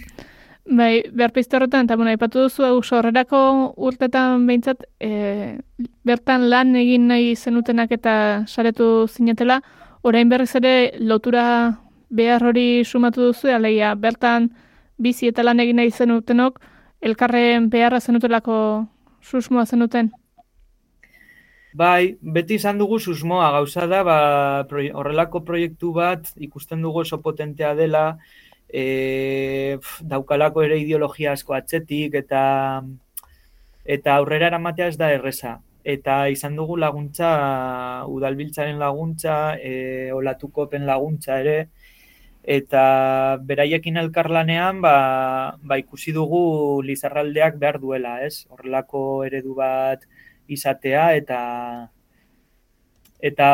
Bai, 0.61 1.03
behar 1.09 1.31
pizte 1.33 1.55
horretan, 1.57 1.87
eta 1.87 1.95
bueno, 1.95 2.11
ipatu 2.13 2.43
duzu 2.45 2.67
sorrerako 2.83 3.73
urtetan 3.77 4.43
behintzat, 4.45 4.83
e, 4.99 5.57
bertan 6.05 6.49
lan 6.51 6.75
egin 6.75 7.07
nahi 7.07 7.35
zenutenak 7.35 7.91
eta 7.95 8.13
saretu 8.45 9.07
zinetela, 9.07 9.61
orain 10.01 10.29
berriz 10.29 10.53
ere 10.55 10.93
lotura 10.99 11.45
behar 12.09 12.43
hori 12.43 12.83
sumatu 12.85 13.29
duzu, 13.29 13.49
aleia, 13.53 13.93
bertan 13.95 14.49
bizi 14.97 15.29
eta 15.31 15.43
lan 15.43 15.59
egin 15.63 15.79
nahi 15.79 15.91
zenutenok, 15.91 16.59
elkarren 17.01 17.69
beharra 17.69 17.99
zenutelako 17.99 18.57
susmoa 19.21 19.65
zenuten? 19.65 20.11
Bai, 21.73 22.17
beti 22.21 22.57
izan 22.59 22.81
dugu 22.81 22.99
susmoa 22.99 23.49
gauza 23.55 23.87
da, 23.87 24.01
ba, 24.03 24.17
horrelako 24.67 25.45
proiektu 25.47 25.93
bat 25.95 26.33
ikusten 26.35 26.81
dugu 26.83 27.05
oso 27.05 27.21
potentea 27.23 27.71
dela, 27.75 28.17
e, 28.67 29.77
daukalako 30.01 30.65
ere 30.67 30.79
ideologia 30.81 31.31
asko 31.37 31.55
atzetik 31.55 32.15
eta 32.19 32.43
eta 33.85 34.15
aurrera 34.15 34.51
eramatea 34.51 34.87
ez 34.91 34.97
da 34.97 35.11
erresa. 35.11 35.59
Eta 35.83 36.27
izan 36.29 36.55
dugu 36.55 36.77
laguntza, 36.77 37.29
udalbiltzaren 38.05 38.77
laguntza, 38.79 39.57
e, 39.57 40.11
olatukopen 40.13 40.85
laguntza 40.85 41.39
ere, 41.41 41.69
eta 42.43 43.37
beraiekin 43.45 43.97
elkarlanean 44.01 44.81
ba, 44.81 45.57
ba 45.61 45.77
ikusi 45.77 46.13
dugu 46.13 46.81
lizarraldeak 46.85 47.57
behar 47.61 47.79
duela, 47.79 48.19
ez? 48.25 48.45
Horrelako 48.49 49.23
eredu 49.25 49.55
bat 49.57 50.05
izatea 50.47 51.15
eta 51.15 51.41
eta 53.21 53.47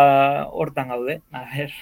hortan 0.48 0.88
gaude, 0.88 1.20
a 1.36 1.44
ber, 1.52 1.74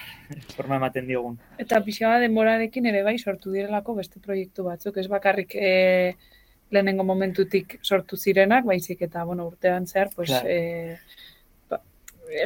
forma 0.56 0.80
ematen 0.80 1.06
diogun. 1.06 1.36
Eta 1.62 1.78
pixka 1.86 2.16
denborarekin 2.18 2.88
ere 2.90 3.04
bai 3.06 3.14
sortu 3.18 3.52
direlako 3.54 3.94
beste 3.94 4.18
proiektu 4.20 4.66
batzuk, 4.66 4.98
ez 4.98 5.06
bakarrik 5.06 5.54
e, 5.54 6.16
lehenengo 6.70 7.04
momentutik 7.06 7.78
sortu 7.82 8.16
zirenak, 8.16 8.64
baizik 8.66 9.02
eta 9.06 9.24
bueno, 9.24 9.46
urtean 9.46 9.86
zehar, 9.86 10.10
pues, 10.14 10.32
e, 10.44 10.96
ba, 11.70 11.80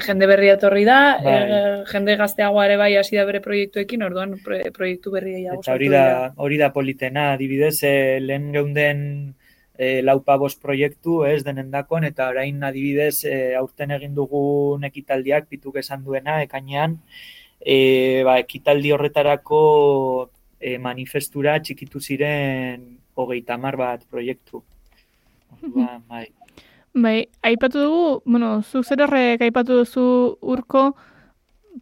jende 0.07 0.29
berri 0.29 0.51
etorri 0.53 0.85
da, 0.85 1.01
bai. 1.25 1.35
e, 1.41 1.61
jende 1.91 2.17
gazteagoa 2.21 2.67
ere 2.69 2.77
bai 2.81 2.91
hasi 3.01 3.17
da 3.17 3.25
bere 3.29 3.41
proiektuekin, 3.45 4.05
orduan 4.05 4.37
proiektu 4.45 5.15
berri 5.15 5.39
gehiago 5.39 5.63
sortu 5.63 5.87
dira. 5.87 6.05
Hori 6.37 6.61
da 6.61 6.73
politena, 6.73 7.33
adibidez, 7.39 7.79
e, 7.83 7.95
lehen 8.21 8.51
geunden 8.53 9.03
e, 9.81 10.03
laupa 10.05 10.37
bost 10.37 10.61
proiektu, 10.61 11.23
ez, 11.25 11.41
denendakon, 11.47 12.05
eta 12.05 12.29
orain 12.29 12.61
adibidez, 12.69 13.25
e, 13.25 13.55
aurten 13.57 13.97
egin 13.97 14.15
dugun 14.15 14.85
ekitaldiak, 14.85 15.49
pituk 15.49 15.81
esan 15.81 16.05
duena, 16.05 16.43
ekainean, 16.45 17.01
e, 17.57 18.21
ba, 18.29 18.37
ekitaldi 18.45 18.93
horretarako 18.93 19.61
e, 20.61 20.77
manifestura 20.77 21.57
txikitu 21.65 22.05
ziren 22.05 23.00
hogeita 23.25 23.59
mar 23.59 23.77
bat 23.77 24.05
proiektu. 24.11 24.63
Ba, 25.61 26.01
bai. 26.09 26.27
Bai, 26.95 27.29
aipatu 27.47 27.79
dugu, 27.79 28.05
bueno, 28.25 28.63
zuk 28.63 28.85
zer 28.85 29.05
horrek 29.05 29.43
aipatu 29.47 29.77
duzu 29.83 30.05
urko, 30.43 30.91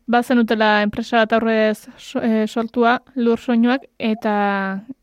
bazen 0.07 0.39
utela 0.39 0.83
enpresa 0.83 1.23
bat 1.23 1.33
aurrez 1.37 1.89
e, 2.23 2.47
sortua 2.47 2.99
lur 3.15 3.39
soinuak 3.41 3.85
eta 3.99 4.35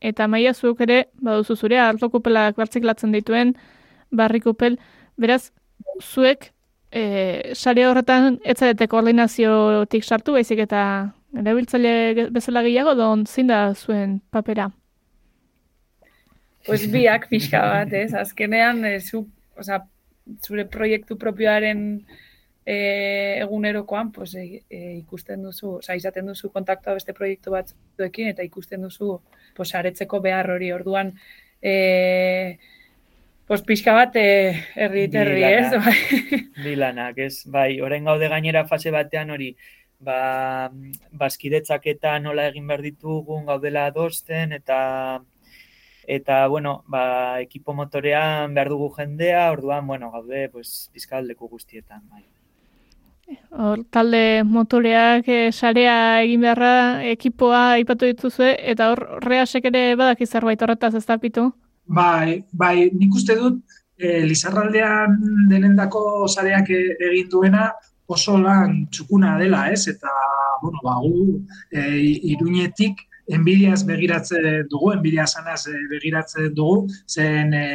eta 0.00 0.26
maia 0.28 0.52
zuk 0.54 0.80
ere 0.86 0.98
baduzu 1.22 1.56
zure 1.56 1.78
hartokupelak 1.78 2.56
bertziklatzen 2.56 3.12
dituen 3.14 3.54
barrikupel 4.10 4.78
beraz 5.16 5.50
zuek 6.02 6.52
e, 6.90 7.54
sare 7.54 7.86
horretan 7.86 8.40
etzarete 8.44 8.88
koordinaziotik 8.90 10.04
sartu 10.04 10.36
baizik 10.38 10.64
eta 10.66 10.82
erabiltzaile 11.36 12.28
bezala 12.32 12.62
gehiago 12.66 12.94
don 12.94 13.26
zein 13.26 13.46
da 13.52 13.74
zuen 13.74 14.20
papera 14.30 14.70
Pues 16.66 16.86
biak 16.90 17.28
pixka 17.30 17.62
bat, 17.62 17.92
ez? 17.94 18.12
Azkenean, 18.14 18.84
e, 18.84 18.98
zu, 19.00 19.22
oza, 19.58 19.84
zure 20.42 20.66
proiektu 20.70 21.16
propioaren 21.18 21.82
e, 22.66 23.38
egunerokoan 23.44 24.10
pues, 24.12 24.34
e, 24.34 24.62
e, 24.68 24.80
ikusten 24.98 25.44
duzu, 25.46 25.76
oza, 25.78 25.94
izaten 25.94 26.26
duzu 26.26 26.50
kontaktua 26.54 26.96
beste 26.98 27.14
proiektu 27.14 27.54
bat 27.54 27.70
duekin, 27.98 28.32
eta 28.34 28.42
ikusten 28.46 28.82
duzu 28.82 29.20
pues, 29.54 29.70
aretzeko 29.78 30.20
behar 30.24 30.50
hori 30.56 30.72
orduan 30.74 31.14
e, 31.62 32.58
pues, 33.46 33.62
pixka 33.62 33.94
bat 33.94 34.18
e, 34.18 34.26
erri 34.74 35.06
terri, 35.12 35.46
ez? 35.46 35.70
Bai. 35.86 35.96
Bilanak, 36.66 37.22
ez? 37.22 37.46
Bai, 37.46 37.70
orain 37.80 38.10
gaude 38.10 38.28
gainera 38.32 38.66
fase 38.66 38.90
batean 38.90 39.30
hori, 39.30 39.52
ba, 40.02 40.68
baskidetzak 41.14 41.86
eta 41.94 42.18
nola 42.18 42.50
egin 42.50 42.66
behar 42.66 42.82
ditugun 42.82 43.46
gaudela 43.46 43.86
adosten, 43.92 44.58
eta 44.58 45.22
eta 46.06 46.46
bueno, 46.46 46.84
ba, 46.86 47.40
ekipo 47.42 47.74
motorean 47.74 48.54
behar 48.54 48.70
dugu 48.70 48.90
jendea, 48.94 49.50
orduan, 49.52 49.86
bueno, 49.86 50.10
gaude, 50.10 50.48
pues, 50.48 50.90
bizkaldeko 50.94 51.48
guztietan, 51.48 52.02
bai. 52.08 52.24
Hor, 53.50 53.80
talde 53.90 54.44
motoreak 54.46 55.26
e, 55.26 55.38
sarea 55.50 56.22
egin 56.22 56.44
beharra 56.46 57.02
ekipoa 57.10 57.62
ipatu 57.82 58.06
dituzue 58.06 58.52
eta 58.72 58.92
hor 58.92 59.02
reasek 59.24 59.66
ere 59.72 59.82
badaki 59.98 60.28
zerbait 60.30 60.62
horretaz 60.62 60.92
ez 60.94 61.02
dapitu? 61.08 61.48
Bai, 61.98 62.44
bai, 62.52 62.90
nik 62.94 63.18
uste 63.18 63.34
dut 63.40 63.58
e, 63.98 64.22
Lizarraldean 64.28 65.18
denendako 65.50 66.28
sareak 66.28 66.70
e, 66.70 66.80
egin 67.08 67.28
duena 67.32 67.66
oso 68.06 68.36
lan 68.38 68.84
txukuna 68.94 69.34
dela, 69.40 69.64
ez? 69.74 69.88
Eta, 69.90 70.12
bueno, 70.62 70.78
ba, 70.86 70.94
gu, 71.02 71.42
e, 71.72 71.82
iruñetik 72.30 73.02
enbidiaz 73.28 73.82
begiratzen 73.86 74.66
dugu, 74.70 74.92
enbidia 74.94 75.26
sanaz 75.26 75.64
begiratzen 75.90 76.52
dugu, 76.54 76.86
zen 77.08 77.54
e, 77.54 77.66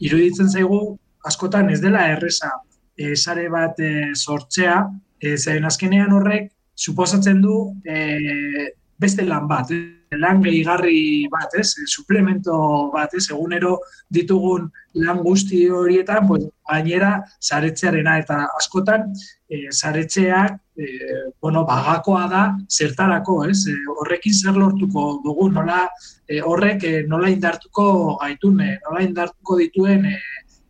iruditzen 0.00 0.48
zaigu 0.48 0.80
askotan 1.26 1.70
ez 1.70 1.80
dela 1.82 2.06
erresa 2.12 2.52
e, 2.96 3.14
sare 3.16 3.48
bat 3.52 3.78
e, 3.80 4.12
sortzea, 4.14 4.80
e, 5.20 5.36
zeren 5.36 5.68
azkenean 5.68 6.14
horrek 6.16 6.50
suposatzen 6.76 7.40
du 7.42 7.58
e, 7.84 8.72
beste 9.00 9.24
lan 9.26 9.48
bat, 9.48 9.70
e, 9.72 10.16
lan 10.16 10.42
gehigarri 10.44 11.26
bat, 11.32 11.54
ez, 11.60 11.74
suplemento 11.92 12.56
bat, 12.94 13.12
ez, 13.16 13.26
egunero 13.30 13.76
ditugun 14.12 14.68
lan 15.02 15.22
guzti 15.24 15.66
horietan, 15.68 16.28
pues, 16.28 16.46
gainera 16.70 17.18
saretzearena 17.40 18.18
eta 18.22 18.44
askotan 18.60 19.10
e, 19.50 19.66
saretzeak 19.70 20.60
e, 20.76 21.32
bueno, 21.40 21.64
bagakoa 21.64 22.26
da 22.28 22.42
zertarako, 22.70 23.44
ez? 23.48 23.64
E, 23.70 23.74
horrekin 23.96 24.34
zer 24.34 24.56
lortuko 24.56 25.06
dugu, 25.24 25.48
nola 25.52 25.86
e, 26.28 26.40
horrek 26.40 26.84
e, 26.84 26.94
nola 27.08 27.30
indartuko 27.32 28.16
gaitune, 28.20 28.76
nola 28.84 29.02
indartuko 29.04 29.58
dituen 29.62 30.06
e, 30.10 30.16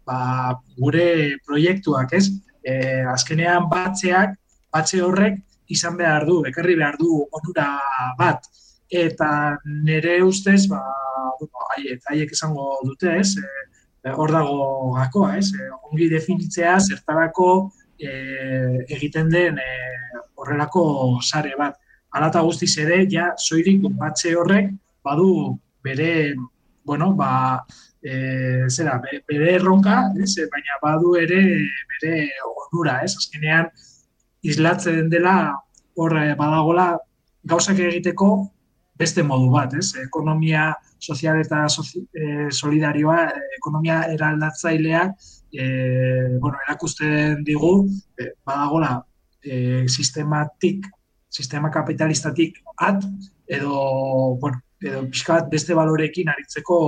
ba, 0.07 0.55
gure 0.79 1.37
proiektuak, 1.47 2.15
ez? 2.15 2.29
E, 2.63 3.03
azkenean 3.13 3.69
batzeak, 3.71 4.37
batze 4.73 5.03
horrek 5.03 5.43
izan 5.73 5.97
behar 5.99 6.27
du, 6.29 6.43
ekarri 6.47 6.77
behar 6.79 6.99
du 7.01 7.25
onura 7.33 7.73
bat. 8.19 8.47
eta 8.87 9.59
nire 9.83 10.21
ustez, 10.23 10.69
ba, 10.71 10.79
bueno, 11.41 11.65
haiek, 11.75 12.05
haiek 12.07 12.31
esango 12.37 12.69
dute, 12.87 13.17
ez, 13.19 13.33
e, 13.35 14.13
hor 14.15 14.31
dago 14.31 14.93
gakoa, 14.95 15.33
ez, 15.41 15.51
ongi 15.91 16.07
definitzea 16.13 16.77
zertarako 16.79 17.49
e, 17.99 18.85
egiten 18.89 19.31
den 19.31 19.59
e, 19.59 19.71
horrelako 20.37 21.21
sare 21.23 21.55
bat. 21.59 21.77
Alata 22.17 22.41
guztiz 22.47 22.73
ere, 22.81 23.03
ja, 23.11 23.33
soilik 23.37 23.83
batxe 23.99 24.35
horrek, 24.37 24.71
badu 25.05 25.59
bere, 25.85 26.35
bueno, 26.85 27.13
ba, 27.15 27.63
e, 28.03 28.69
zera, 28.71 28.99
be- 29.03 29.23
bere 29.29 29.55
erronka, 29.57 30.13
ez, 30.23 30.37
e, 30.39 30.49
baina 30.53 30.79
badu 30.83 31.17
ere 31.21 31.43
bere 31.93 32.15
onura, 32.73 33.01
ez, 33.05 33.15
azkenean, 33.17 33.69
islatzen 34.47 35.11
dela 35.11 35.37
hor 35.97 36.15
badagola 36.39 36.93
gauzak 37.47 37.79
egiteko 37.81 38.29
beste 38.99 39.23
modu 39.23 39.51
bat, 39.53 39.75
ez? 39.77 39.93
Ekonomia 40.01 40.71
sozial 40.99 41.41
eta 41.43 41.67
sozi, 41.69 42.03
eh, 42.15 42.49
solidarioa, 42.51 43.19
ekonomia 43.59 44.03
eraldatzaileak 44.15 45.13
eh, 45.59 46.37
bueno, 46.41 46.59
erakusten 46.67 47.43
digu 47.45 47.87
eh, 48.19 48.33
badagola 48.45 49.05
eh, 49.43 49.85
sistematik, 49.89 50.87
sistema 51.29 51.71
kapitalistatik 51.71 52.63
at 52.79 53.05
edo, 53.47 54.37
bueno, 54.41 54.61
edo 54.81 55.03
pixka 55.11 55.41
bat 55.41 55.51
beste 55.51 55.75
balorekin 55.75 56.29
aritzeko 56.29 56.79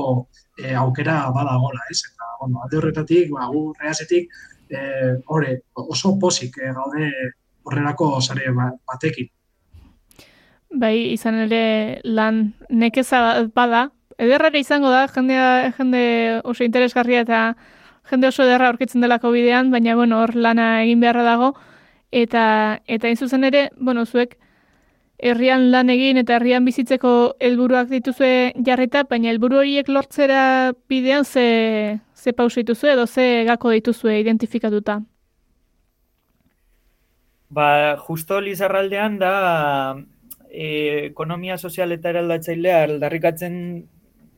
eh, 0.59 0.75
aukera 0.75 1.31
badagola, 1.35 1.81
ez? 1.91 2.03
Eta, 2.13 2.31
bueno, 2.41 2.63
alde 2.65 2.79
horretatik, 2.79 3.31
ba, 3.33 3.49
gu 3.53 3.73
reasetik, 3.81 4.31
eh, 4.71 5.17
hore, 5.27 5.63
oso 5.75 6.19
posik 6.21 6.59
eh, 6.63 6.73
gaude 6.73 7.11
horrelako 7.65 8.21
sare 8.21 8.51
ba- 8.55 8.75
batekin. 8.89 9.29
Bai, 10.69 11.13
izan 11.15 11.39
ere 11.47 12.01
lan 12.05 12.53
nekeza 12.69 13.49
bada. 13.55 13.89
Ederrare 14.19 14.61
izango 14.61 14.91
da, 14.91 15.07
jendea, 15.09 15.73
jende 15.77 16.41
oso 16.45 16.65
interesgarria 16.65 17.23
eta 17.25 17.43
jende 18.11 18.29
oso 18.29 18.45
ederra 18.45 18.69
aurkitzen 18.73 19.05
delako 19.05 19.31
bidean, 19.35 19.71
baina 19.71 19.95
bueno, 19.97 20.23
hor 20.23 20.35
lana 20.37 20.83
egin 20.83 21.01
beharra 21.01 21.25
dago. 21.27 21.55
Eta, 22.11 22.81
eta 22.87 23.09
hain 23.09 23.17
zuzen 23.17 23.45
ere, 23.45 23.69
bueno, 23.77 24.07
zuek 24.07 24.39
herrian 25.19 25.71
lan 25.73 25.91
egin 25.91 26.17
eta 26.21 26.37
herrian 26.37 26.65
bizitzeko 26.65 27.13
helburuak 27.43 27.89
dituzue 27.91 28.53
jarrita, 28.65 29.05
baina 29.11 29.33
helburu 29.33 29.59
horiek 29.61 29.89
lortzera 29.91 30.73
bidean 30.89 31.25
ze, 31.25 32.01
ze 32.15 32.33
pauso 32.33 32.61
dituzue 32.61 32.93
edo 32.93 33.07
ze 33.07 33.45
gako 33.45 33.71
dituzue 33.71 34.21
identifikatuta. 34.21 35.01
Ba, 37.51 37.97
justo 37.97 38.41
Lizarraldean 38.41 39.19
da 39.19 39.97
e, 40.51 41.07
ekonomia 41.09 41.57
sozial 41.59 41.93
eta 41.93 42.11
eraldatzailea 42.11 42.83
aldarrikatzen 42.85 43.55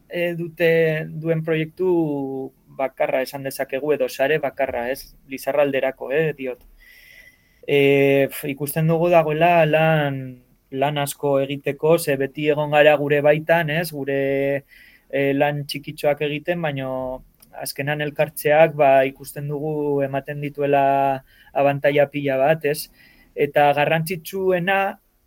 e, 0.09 0.35
dute 0.39 0.71
duen 1.11 1.43
proiektu 1.45 1.91
bakarra 2.81 3.23
esan 3.27 3.45
dezakegu 3.49 3.93
edo 3.97 4.09
sare 4.09 4.39
bakarra, 4.43 4.89
ez? 4.91 5.15
Lizarralderako, 5.29 6.13
eh, 6.13 6.33
diot. 6.39 6.65
E, 7.67 8.29
f- 8.31 8.49
ikusten 8.51 8.89
dugu 8.91 9.11
dagoela 9.13 9.65
lan, 9.67 10.21
lan 10.73 10.99
asko 10.99 11.39
egiteko, 11.45 11.99
ze 11.99 12.17
beti 12.21 12.49
egon 12.55 12.71
gara 12.75 12.97
gure 12.97 13.21
baitan, 13.27 13.71
ez? 13.71 13.91
Gure 13.93 14.21
e, 15.11 15.33
lan 15.37 15.65
txikitxoak 15.67 16.23
egiten, 16.27 16.63
baino 16.63 16.91
azkenan 17.63 18.01
elkartzeak 18.07 18.75
ba, 18.79 18.91
ikusten 19.05 19.49
dugu 19.51 20.03
ematen 20.07 20.41
dituela 20.41 20.83
abantaila 21.53 22.07
pila 22.11 22.39
bat, 22.41 22.65
ez? 22.65 22.89
Eta 23.35 23.71
garrantzitsuena 23.77 24.81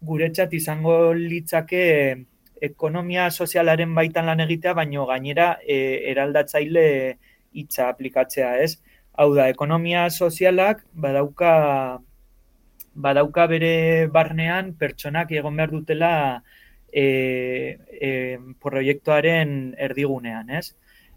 guretzat 0.04 0.54
izango 0.54 1.14
litzake 1.16 1.84
ekonomia 2.64 3.30
sozialaren 3.32 3.94
baitan 3.96 4.26
lan 4.30 4.40
egitea, 4.46 4.74
baino 4.78 5.06
gainera 5.08 5.58
e, 5.68 5.78
eraldatzaile 6.12 6.86
hitza 7.54 7.90
aplikatzea, 7.90 8.56
ez? 8.64 8.78
Hau 9.14 9.34
da, 9.36 9.48
ekonomia 9.54 10.08
sozialak 10.10 10.84
badauka 10.94 11.54
badauka 12.94 13.48
bere 13.50 14.08
barnean 14.14 14.74
pertsonak 14.78 15.32
egon 15.34 15.58
behar 15.58 15.72
dutela 15.74 16.14
e, 16.94 17.78
e, 17.90 18.12
proiektuaren 18.62 19.74
erdigunean, 19.78 20.50
ez? 20.50 20.74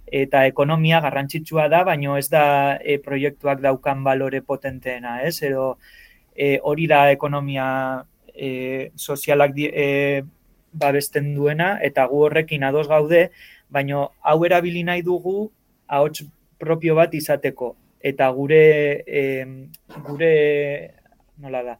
Eta 0.07 0.44
ekonomia 0.46 1.01
garrantzitsua 1.05 1.66
da, 1.68 1.83
baino 1.85 2.16
ez 2.16 2.29
da 2.33 2.44
e, 2.81 2.99
proiektuak 3.03 3.61
daukan 3.64 4.05
balore 4.05 4.40
potenteena, 4.42 5.20
ez? 5.27 5.42
Edo 5.42 5.77
e, 6.35 6.57
hori 6.62 6.87
da 6.87 7.11
ekonomia 7.12 7.66
e, 8.33 8.92
sozialak 8.96 9.53
di, 9.57 9.68
e, 9.68 10.22
babesten 10.72 11.35
duena, 11.35 11.77
eta 11.83 12.07
gu 12.09 12.25
horrekin 12.29 12.64
ados 12.64 12.87
gaude, 12.88 13.31
baino 13.72 14.11
hau 14.22 14.38
erabili 14.44 14.85
nahi 14.87 15.03
dugu 15.03 15.51
ahots 15.87 16.25
propio 16.59 16.94
bat 16.94 17.14
izateko. 17.14 17.75
Eta 18.01 18.29
gure, 18.31 18.62
e, 19.07 19.22
gure 20.07 20.33
nola 21.42 21.62
da, 21.62 21.79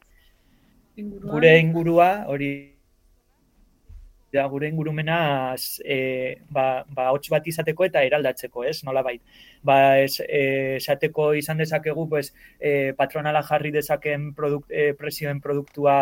Inguruan. 0.97 1.33
gure 1.35 1.59
ingurua, 1.61 2.09
hori 2.27 2.51
da, 4.33 4.47
gure 4.49 4.69
ingurumena 4.69 5.55
e, 5.85 5.99
ba, 6.51 6.85
ba, 6.89 7.11
hots 7.15 7.31
bat 7.33 7.47
izateko 7.47 7.87
eta 7.87 8.03
eraldatzeko, 8.07 8.65
ez, 8.69 8.81
nola 8.85 9.03
bait. 9.07 9.23
Ba, 9.67 9.99
ez, 10.03 10.19
e, 10.25 10.43
esateko 10.81 11.33
izan 11.39 11.63
dezakegu, 11.63 12.09
pues, 12.11 12.33
e, 12.61 12.93
patronala 12.99 13.43
jarri 13.47 13.73
dezaken 13.75 14.33
produk, 14.37 14.67
e, 14.71 14.93
presioen 14.99 15.41
produktua, 15.45 15.97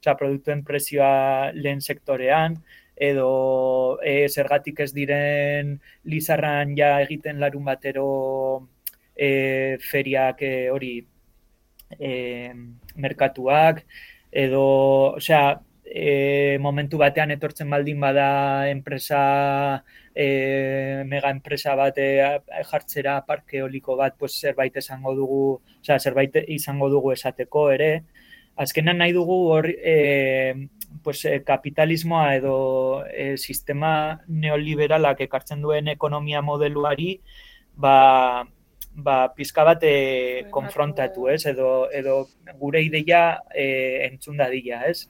osea, 0.00 0.16
produktuen 0.20 0.64
presioa 0.64 1.52
lehen 1.56 1.80
sektorean, 1.80 2.58
edo 2.96 3.98
e, 4.02 4.28
zergatik 4.28 4.80
ez 4.80 4.92
diren 4.94 5.74
lizarran 6.04 6.76
ja 6.78 7.00
egiten 7.02 7.40
larun 7.40 7.64
batero 7.64 8.68
e, 9.16 9.78
feriak 9.82 10.42
e, 10.42 10.54
hori 10.70 10.94
e, 11.98 12.52
merkatuak, 12.96 13.84
edo, 14.30 14.64
osea, 15.18 15.60
e, 15.84 16.58
momentu 16.60 16.98
batean 16.98 17.30
etortzen 17.34 17.70
baldin 17.70 18.00
bada 18.00 18.68
enpresa, 18.70 19.84
e, 20.14 21.04
mega 21.06 21.30
enpresa 21.30 21.74
bat 21.78 21.98
e, 21.98 22.08
jartzera 22.70 23.20
parke 23.26 23.60
eoliko 23.62 23.96
bat, 24.00 24.16
pues 24.18 24.32
zerbait 24.40 24.76
esango 24.76 25.14
dugu, 25.14 25.44
osea, 25.80 25.98
zerbait 25.98 26.36
izango 26.48 26.90
dugu 26.90 27.12
esateko 27.14 27.70
ere. 27.74 27.92
Azkenan 28.56 29.00
nahi 29.02 29.12
dugu 29.12 29.38
hor, 29.50 29.68
e, 29.70 30.68
pues, 31.02 31.24
e, 31.24 31.42
kapitalismoa 31.44 32.34
edo 32.36 33.04
e, 33.06 33.36
sistema 33.36 34.20
neoliberalak 34.28 35.20
ekartzen 35.26 35.62
duen 35.62 35.88
ekonomia 35.88 36.42
modeluari, 36.42 37.20
ba, 37.76 38.44
ba, 38.94 39.34
pizka 39.34 39.64
bat 39.64 39.82
e, 39.82 40.46
konfrontatu, 40.50 41.28
ez? 41.28 41.44
Edo, 41.50 41.88
edo 41.90 42.24
gure 42.60 42.82
ideia 42.82 43.40
e, 43.54 44.06
entzun 44.08 44.38
dadila, 44.38 44.84
ez? 44.88 45.08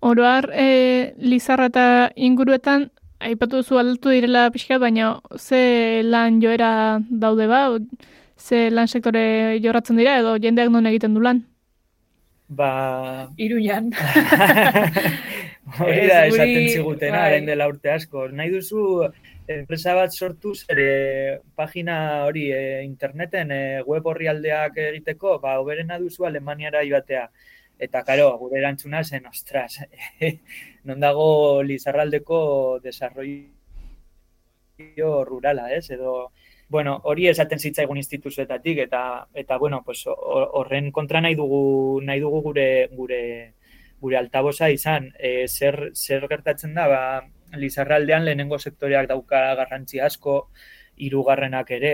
Oroar, 0.00 0.50
e, 0.54 1.14
Lizarra 1.18 1.68
eta 1.70 1.86
inguruetan, 2.16 2.90
aipatu 3.22 3.60
duzu 3.60 3.78
aldatu 3.78 4.10
direla 4.10 4.48
pixka, 4.50 4.78
baina 4.82 5.20
ze 5.38 6.02
lan 6.02 6.40
joera 6.42 6.98
daude 7.08 7.46
ba, 7.46 7.62
ze 8.36 8.68
lan 8.70 8.88
sektore 8.88 9.60
jorratzen 9.62 9.96
dira, 9.96 10.18
edo 10.18 10.36
jendeak 10.38 10.70
non 10.70 10.86
egiten 10.90 11.14
du 11.14 11.22
lan? 11.22 11.44
Ba, 12.52 13.30
Iruñan. 13.36 13.92
hori 15.80 16.06
da 16.08 16.26
esaten 16.26 16.68
zigutena, 16.68 17.20
bai. 17.32 17.40
dela 17.46 17.68
urte 17.70 17.90
asko. 17.94 18.26
Nahi 18.28 18.50
duzu 18.52 18.82
enpresa 19.52 19.94
bat 19.96 20.12
sortu 20.12 20.52
ere 20.74 20.88
pagina 21.56 21.96
hori 22.26 22.44
e, 22.52 22.82
interneten 22.84 23.50
e, 23.56 23.62
web 23.86 24.06
orrialdeak 24.12 24.76
egiteko, 24.88 25.38
ba, 25.40 25.56
oberena 25.62 25.98
duzu 26.02 26.26
Alemaniara 26.28 26.84
joatea. 26.88 27.24
Eta, 27.82 28.02
karo, 28.06 28.28
gure 28.38 28.60
erantzuna 28.60 29.02
zen, 29.02 29.26
ostras, 29.26 29.80
non 30.86 31.00
dago 31.00 31.62
Lizarraldeko 31.66 32.78
desarrollo 32.84 33.40
rurala, 35.26 35.70
ez? 35.74 35.88
Edo, 35.96 36.32
bueno, 36.72 36.92
hori 37.10 37.26
esaten 37.30 37.60
zitzaigun 37.60 37.98
instituzioetatik 38.00 38.78
eta 38.86 39.02
eta 39.42 39.58
bueno, 39.58 39.82
pues 39.84 40.04
hor- 40.06 40.48
horren 40.60 40.90
kontra 40.98 41.20
nahi 41.20 41.34
dugu 41.40 42.00
nahi 42.08 42.20
dugu 42.24 42.40
gure 42.48 42.68
gure 42.96 43.22
gure 44.00 44.16
altabosa 44.20 44.70
izan. 44.70 45.10
E, 45.18 45.46
zer 45.48 45.90
zer 45.94 46.26
gertatzen 46.32 46.74
da? 46.78 46.86
Ba, 46.92 47.02
Lizarraldean 47.62 48.24
lehenengo 48.24 48.58
sektoreak 48.58 49.08
dauka 49.10 49.42
garrantzi 49.60 50.00
asko, 50.00 50.36
hirugarrenak 50.96 51.70
ere. 51.78 51.92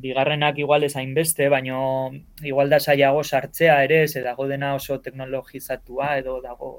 Bigarrenak 0.00 0.58
igual 0.62 0.84
ez 0.86 0.94
hainbeste, 0.96 1.48
baino 1.52 1.80
igual 2.52 2.70
da 2.72 2.78
saiago 2.80 3.24
sartzea 3.24 3.82
ere, 3.84 4.06
ze 4.08 4.22
dago 4.24 4.46
dena 4.48 4.74
oso 4.74 5.00
teknologizatua 5.00 6.16
edo 6.22 6.40
dago 6.40 6.70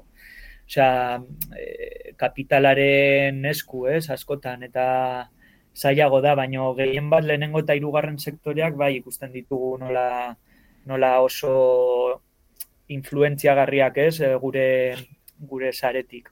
Osea, 0.72 1.20
e, 1.58 2.14
kapitalaren 2.16 3.44
esku, 3.50 3.86
ez, 3.92 4.08
askotan, 4.14 4.62
eta 4.68 4.84
zailago 5.74 6.20
da, 6.20 6.34
baino 6.34 6.74
gehien 6.74 7.08
bat 7.10 7.24
lehenengo 7.24 7.62
eta 7.64 7.74
hirugarren 7.74 8.18
sektoreak 8.18 8.76
bai 8.76 8.96
ikusten 8.98 9.32
ditugu 9.32 9.78
nola, 9.80 10.36
nola 10.86 11.20
oso 11.20 12.20
influentziagarriak 12.92 13.98
ez, 13.98 14.20
e, 14.20 14.34
gure 14.36 14.68
gure 15.42 15.72
saretik. 15.72 16.30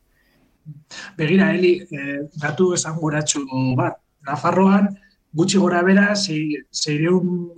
Begira, 1.17 1.55
Eli, 1.55 1.87
eh, 1.91 2.21
datu 2.43 2.75
esan 2.75 2.97
guratxu 3.01 3.45
bat. 3.77 3.97
Nafarroan, 4.27 4.89
gutxi 5.33 5.59
gora 5.59 5.83
bera, 5.83 6.15
zeireun 6.15 7.53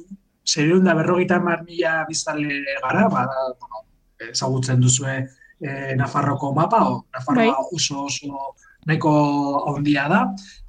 da 0.85 0.95
berrogeita 0.95 1.41
mar 1.41 1.65
mila 1.67 2.05
biztale 2.09 2.63
gara, 2.83 3.09
ba, 3.09 3.27
bueno, 3.59 3.85
ezagutzen 4.31 4.81
duzue 4.81 5.29
eh, 5.61 5.95
Nafarroko 5.97 6.55
mapa, 6.55 6.89
o, 6.89 7.05
Nafarroa 7.13 7.57
Bai. 7.57 7.67
oso 7.73 8.05
oso 8.05 8.55
nahiko 8.87 9.13
handia 9.77 10.09
da. 10.09 10.21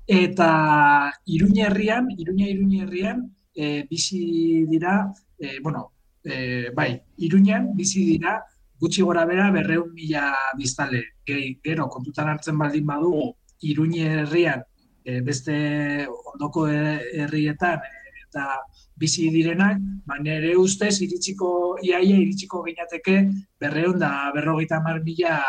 Eta 0.07 1.11
Iruña 1.25 1.67
herrian, 1.67 2.09
Iruña 2.17 2.47
Iruña 2.47 2.83
herrian, 2.83 3.35
eh, 3.55 3.85
bizi 3.89 4.65
dira, 4.67 5.11
eh, 5.39 5.59
bueno, 5.61 5.93
eh, 6.23 6.71
bai, 6.75 7.01
Iruñan 7.17 7.75
bizi 7.75 8.03
dira 8.05 8.43
gutxi 8.79 9.01
gora 9.01 9.25
bera 9.25 9.49
berreun 9.51 9.93
mila 9.93 10.33
biztale. 10.57 11.03
Gehi, 11.25 11.59
gero, 11.63 11.87
kontutan 11.89 12.27
hartzen 12.29 12.57
baldin 12.57 12.85
badugu, 12.85 13.33
Iruña 13.61 14.23
herrian 14.23 14.63
eh, 15.05 15.21
beste 15.21 16.07
ondoko 16.33 16.67
he- 16.67 17.21
herrietan 17.23 17.79
eta 18.27 18.57
bizi 18.95 19.29
direnak, 19.29 19.77
ba 20.05 20.17
nire 20.19 20.55
ustez 20.57 20.99
iritsiko 21.01 21.77
iaia 21.81 22.17
iritsiko 22.17 22.63
ginateke 22.65 23.29
berreun 23.59 23.99
da 23.99 24.31
berrogeita 24.35 24.77
hamar 24.77 25.01
mila 25.03 25.39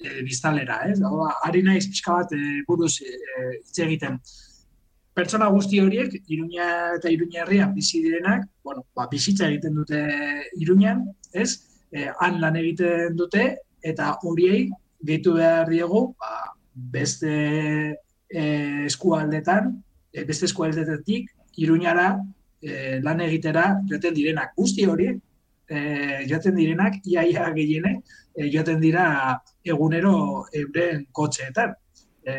e, 0.00 0.22
biztalera, 0.26 0.80
ez? 0.90 1.00
Hau 1.04 1.20
da, 1.22 1.34
ari 1.46 1.62
naiz 1.62 1.86
pixka 1.88 2.20
bat 2.20 2.32
e, 2.36 2.40
buruz 2.68 2.96
e, 3.04 3.16
hitz 3.60 3.78
egiten. 3.86 4.18
Pertsona 5.16 5.50
guzti 5.52 5.80
horiek, 5.82 6.14
Iruña 6.30 6.68
eta 6.96 7.10
Iruña 7.12 7.42
herrian 7.44 7.74
bizi 7.74 8.02
direnak, 8.04 8.46
bueno, 8.64 8.86
ba, 8.96 9.08
bizitza 9.10 9.48
egiten 9.48 9.74
dute 9.74 10.04
Iruñan, 10.56 11.04
ez? 11.32 11.50
E, 11.92 12.06
han 12.20 12.40
lan 12.40 12.56
egiten 12.56 13.16
dute, 13.18 13.50
eta 13.82 14.14
horiei 14.22 14.68
gehitu 15.06 15.34
behar 15.36 15.68
diegu, 15.68 16.04
ba, 16.20 16.54
beste 16.72 17.32
e, 18.30 18.42
eskualdetan, 18.86 19.74
e, 20.12 20.24
beste 20.24 20.46
eskualdetetik, 20.48 21.32
Iruñara 21.60 22.12
e, 22.62 23.00
lan 23.02 23.20
egitera 23.24 23.66
joaten 23.90 24.14
direnak. 24.14 24.54
Guzti 24.56 24.86
horiek, 24.86 25.18
e, 25.70 26.26
joaten 26.28 26.56
direnak, 26.58 26.98
iaia 27.06 27.48
gehienek, 27.54 28.02
e, 28.34 28.50
joaten 28.52 28.80
dira 28.82 29.06
egunero 29.64 30.44
euren 30.62 31.06
kotxeetan. 31.16 31.74
E, 32.20 32.32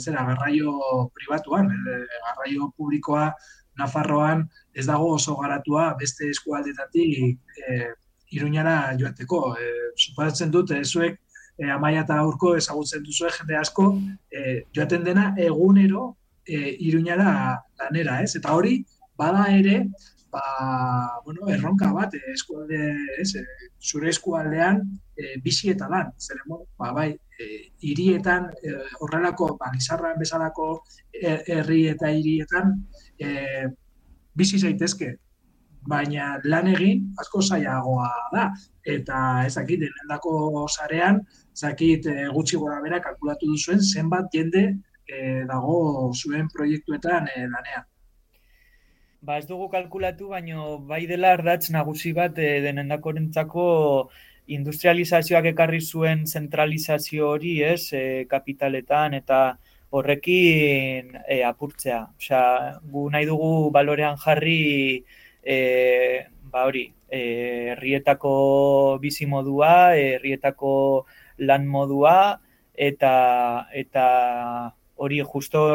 zera, 0.00 0.24
garraio 0.32 0.74
pribatuan, 1.14 1.70
e, 1.70 1.96
garraio 2.26 2.72
publikoa 2.76 3.30
Nafarroan 3.78 4.44
ez 4.74 4.86
dago 4.88 5.14
oso 5.14 5.36
garatua 5.38 5.94
beste 6.00 6.28
eskualdetatik 6.30 7.38
e, 7.68 7.80
Iruñara 8.36 8.94
joateko. 8.98 9.40
E, 9.58 9.68
suposatzen 9.96 10.50
dut, 10.54 10.72
zuek 10.84 11.18
e, 11.58 11.68
amaia 11.70 12.04
eta 12.04 12.18
aurko 12.22 12.54
ezagutzen 12.58 13.04
duzue 13.06 13.30
jende 13.36 13.56
asko, 13.58 13.90
e, 14.32 14.64
joaten 14.76 15.04
dena 15.04 15.30
egunero 15.48 16.14
e, 16.46 16.76
Iruñara 16.88 17.32
lanera, 17.80 18.20
ez? 18.24 18.34
Eta 18.38 18.54
hori, 18.56 18.80
bada 19.18 19.46
ere, 19.52 19.82
ba, 20.32 20.42
bueno, 21.24 21.48
erronka 21.48 21.92
bat, 21.92 22.14
eh, 22.14 22.32
eskualde, 22.34 22.80
ez, 23.18 23.34
eh, 23.36 23.44
zure 23.80 24.10
eskualdean 24.10 24.82
e, 25.16 25.34
bizi 25.44 25.70
eta 25.72 25.88
lan, 25.90 26.12
zeren, 26.18 26.44
bueno, 26.46 26.66
ba, 26.78 26.92
bai, 26.92 27.08
e, 27.38 27.48
hirietan 27.80 28.50
e, 28.62 28.74
horrelako, 29.00 29.56
ba, 29.60 29.70
Lizarran 29.74 30.18
bezalako 30.20 30.68
her- 31.22 31.42
herri 31.46 31.80
eta 31.94 32.10
hirietan 32.14 32.76
e, 33.18 33.66
bizi 34.34 34.58
zaitezke, 34.60 35.16
baina 35.90 36.34
lan 36.44 36.68
egin 36.74 37.06
asko 37.20 37.40
zailagoa 37.42 38.10
da. 38.34 38.50
Eta 38.84 39.44
ezakit, 39.48 39.80
denendako 39.84 40.66
sarean, 40.68 41.20
ezakit 41.56 42.06
e, 42.06 42.16
gutxi 42.34 42.56
gora 42.60 42.80
bera 42.84 43.00
kalkulatu 43.04 43.48
duzuen 43.50 43.80
zenbat 43.80 44.28
jende 44.32 44.62
e, 45.08 45.44
dago 45.48 46.12
zuen 46.14 46.48
proiektuetan 46.54 47.28
e, 47.34 47.46
lanean. 47.48 47.89
Ba 49.20 49.36
ez 49.36 49.44
dugu 49.46 49.66
kalkulatu, 49.68 50.30
baino 50.32 50.78
bai 50.90 51.02
dela 51.06 51.34
ardatz 51.36 51.68
nagusi 51.74 52.14
bat 52.16 52.38
e, 52.40 52.60
denendakorentzako 52.64 53.64
industrializazioak 54.56 55.50
ekarri 55.50 55.80
zuen 55.84 56.22
zentralizazio 56.24 57.26
hori, 57.34 57.52
ez, 57.60 57.92
e, 57.92 58.24
kapitaletan 58.30 59.18
eta 59.18 59.40
horrekin 59.92 61.12
e, 61.20 61.42
apurtzea. 61.44 61.98
Osea, 62.16 62.44
gu 62.94 63.02
nahi 63.12 63.28
dugu 63.28 63.68
balorean 63.76 64.16
jarri 64.24 65.04
e, 65.44 65.58
ba 66.54 66.64
hori, 66.70 66.86
herrietako 67.12 68.32
bizi 69.02 69.28
modua, 69.28 69.74
e, 69.98 70.14
herrietako 70.14 70.72
lan 71.44 71.66
modua 71.68 72.16
eta 72.72 73.12
eta 73.84 74.06
hori 74.96 75.20
justo 75.20 75.66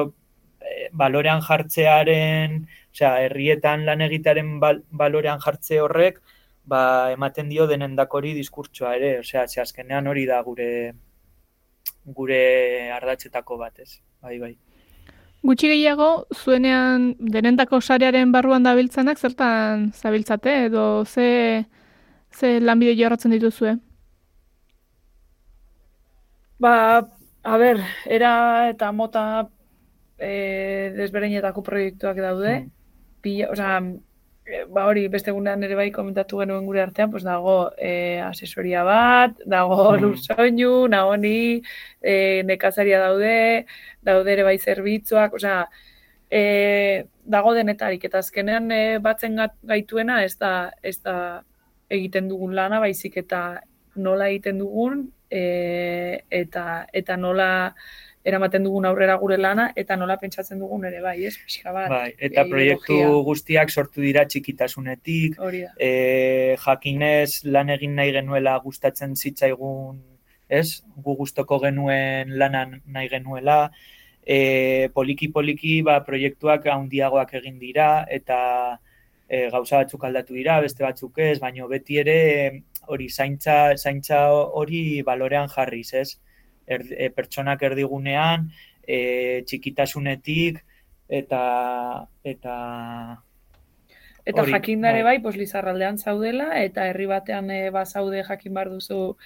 balorean 0.98 1.46
jartzearen, 1.46 2.66
osea, 2.96 3.12
herrietan 3.28 3.86
lan 3.86 4.02
egitearen 4.08 4.60
bal, 4.64 4.82
balorean 4.90 5.42
jartze 5.44 5.82
horrek, 5.84 6.22
ba, 6.64 7.12
ematen 7.12 7.50
dio 7.52 7.68
denendakori 7.68 8.34
diskurtsoa 8.34 8.96
ere, 8.96 9.20
osea, 9.20 9.48
ze 9.48 9.62
azkenean 9.62 10.08
hori 10.08 10.26
da 10.26 10.42
gure 10.42 10.70
gure 12.06 12.92
ardatzetako 12.94 13.58
bat, 13.58 13.80
ez? 13.80 14.00
Bai, 14.22 14.38
bai. 14.40 14.54
Gutxi 15.46 15.70
gehiago, 15.70 16.26
zuenean 16.34 17.12
denendako 17.20 17.82
sarearen 17.82 18.32
barruan 18.34 18.64
dabiltzanak 18.66 19.20
zertan 19.20 19.92
zabiltzate 19.94 20.54
edo 20.66 21.06
ze, 21.06 21.66
ze 22.34 22.60
lanbide 22.60 22.96
jorratzen 22.98 23.36
dituzue? 23.36 23.76
Ba, 26.58 26.74
a 27.44 27.58
ber, 27.62 27.84
era 28.06 28.70
eta 28.72 28.92
mota 28.92 29.26
e, 30.18 30.94
desberdinetako 30.96 31.62
proiektuak 31.62 32.18
daude. 32.24 32.56
Pila, 33.26 33.48
osea, 33.56 33.80
e, 34.46 34.60
ba 34.70 34.84
hori 34.86 35.08
beste 35.10 35.32
egunean 35.34 35.64
ere 35.66 35.76
bai 35.80 35.88
komentatu 35.94 36.44
genuen 36.44 36.68
gure 36.70 36.82
artean, 36.84 37.10
pues 37.12 37.24
dago 37.26 37.56
e, 37.78 38.20
asesoria 38.22 38.84
bat, 38.86 39.40
dago 39.56 39.80
Mm. 39.96 40.02
lursoinu, 40.04 40.74
nahoni, 40.94 41.62
e, 42.02 42.44
nekazaria 42.46 43.00
daude, 43.02 43.66
daude 44.06 44.34
ere 44.36 44.44
bai 44.46 44.58
zerbitzuak, 44.60 45.34
osea, 45.40 45.66
e, 46.30 47.06
dago 47.26 47.54
denetarik, 47.58 48.06
eta 48.06 48.22
azkenean 48.22 48.70
e, 48.72 48.82
batzen 49.02 49.40
gaituena 49.64 50.24
ez 50.24 50.38
da, 50.38 50.54
ez 50.84 51.00
da 51.02 51.18
egiten 51.90 52.30
dugun 52.30 52.54
lana, 52.56 52.80
baizik 52.84 53.18
eta 53.18 53.62
nola 53.96 54.30
egiten 54.30 54.60
dugun, 54.62 55.08
e, 55.32 56.22
eta, 56.30 56.86
eta 56.94 57.18
nola 57.18 57.50
eramaten 58.26 58.64
dugun 58.66 58.88
aurrera 58.90 59.16
gure 59.22 59.38
lana, 59.38 59.68
eta 59.78 59.96
nola 59.96 60.18
pentsatzen 60.22 60.60
dugun 60.60 60.88
ere 60.90 61.02
bai, 61.04 61.16
ez? 61.30 61.36
Pixka 61.38 61.74
bat, 61.76 61.90
Bai, 61.94 62.10
eta 62.28 62.42
e, 62.42 62.50
proiektu 62.50 62.98
guztiak 63.28 63.70
sortu 63.70 64.02
dira 64.02 64.26
txikitasunetik, 64.26 65.38
e, 65.78 65.92
jakinez 66.64 67.46
lan 67.46 67.70
egin 67.76 67.94
nahi 68.00 68.16
genuela 68.16 68.58
gustatzen 68.64 69.14
zitzaigun, 69.16 70.02
ez? 70.50 70.82
Gu 71.06 71.16
gustoko 71.22 71.62
genuen 71.62 72.34
lanan 72.42 72.80
nahi 72.98 73.12
genuela, 73.14 73.70
e, 74.26 74.90
poliki 74.98 75.30
poliki 75.30 75.78
ba, 75.86 76.00
proiektuak 76.06 76.66
handiagoak 76.74 77.38
egin 77.42 77.60
dira 77.62 77.90
eta 78.10 78.40
e, 79.30 79.50
gauza 79.54 79.84
batzuk 79.84 80.04
aldatu 80.10 80.34
dira, 80.34 80.60
beste 80.66 80.84
batzuk 80.84 81.22
ez, 81.22 81.38
baino 81.40 81.70
beti 81.70 82.02
ere 82.02 82.20
hori 82.90 83.10
zaintza, 83.10 83.76
zaintza 83.78 84.28
hori 84.34 85.02
balorean 85.06 85.50
jarriz, 85.50 85.92
ez? 85.94 86.10
Er, 86.66 86.82
e, 86.90 87.10
pertsonak 87.14 87.62
erdigunean, 87.62 88.50
e, 88.88 89.44
txikitasunetik 89.46 90.64
eta 91.08 91.44
eta 92.24 92.56
Eta 94.26 94.42
hori, 94.42 94.54
jakindare 94.56 95.04
bai. 95.04 95.18
bai, 95.18 95.22
pues 95.22 95.36
Lizarraldean 95.38 96.00
zaudela, 96.00 96.48
eta 96.64 96.88
herri 96.90 97.06
batean 97.06 97.52
e, 97.54 97.70
bazaude 97.70 98.24
jakin 98.26 98.56
bar 98.58 98.72
duzu 98.74 99.18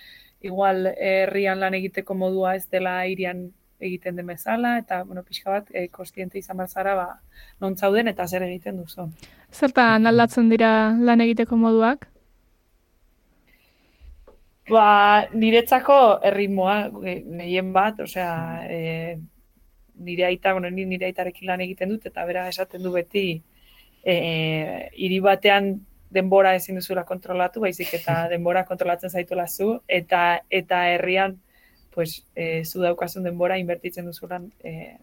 igual 0.41 0.89
herrian 0.97 1.59
lan 1.59 1.77
egiteko 1.77 2.15
modua 2.15 2.55
ez 2.55 2.67
dela 2.67 3.05
hirian 3.07 3.49
egiten 3.79 4.17
den 4.19 4.27
bezala, 4.27 4.77
eta, 4.77 5.03
bueno, 5.03 5.23
pixka 5.23 5.51
bat, 5.51 5.69
e, 5.71 5.87
kostiente 5.87 6.37
izan 6.37 6.59
behar 6.59 6.69
zara, 6.69 6.95
ba, 6.95 7.07
non 7.63 7.77
zauden 7.77 8.11
eta 8.11 8.27
zer 8.27 8.43
egiten 8.43 8.81
duzu. 8.83 9.07
Zertan 9.55 10.07
aldatzen 10.07 10.49
dira 10.51 10.71
lan 10.99 11.23
egiteko 11.23 11.55
moduak? 11.55 12.09
Ba, 14.69 15.25
niretzako 15.33 15.95
erritmoa, 16.29 16.75
ge- 17.01 17.23
gehien 17.39 17.71
bat, 17.73 17.99
osea, 18.05 18.65
e, 18.69 19.17
nire 19.95 20.25
aita, 20.27 20.53
bueno, 20.53 20.69
ni 20.69 20.85
nire 20.85 21.07
aitarekin 21.07 21.47
lan 21.49 21.61
egiten 21.65 21.89
dut, 21.89 22.05
eta 22.05 22.25
bera 22.25 22.47
esaten 22.51 22.83
du 22.85 22.91
beti, 22.93 23.41
e, 24.03 24.15
hiri 24.93 25.19
batean 25.25 25.71
denbora 26.11 26.53
ezin 26.55 26.77
duzula 26.79 27.03
kontrolatu, 27.05 27.59
baizik 27.65 27.93
eta 27.97 28.27
denbora 28.33 28.63
kontrolatzen 28.65 29.09
zaituela 29.09 29.47
zu, 29.47 29.81
eta 29.87 30.41
eta 30.49 30.83
herrian, 30.93 31.39
pues, 31.95 32.25
e, 32.35 32.63
zu 32.63 32.81
daukasun 32.85 33.23
denbora 33.25 33.57
inbertitzen 33.57 34.05
duzulan, 34.05 34.51
e, 34.63 34.97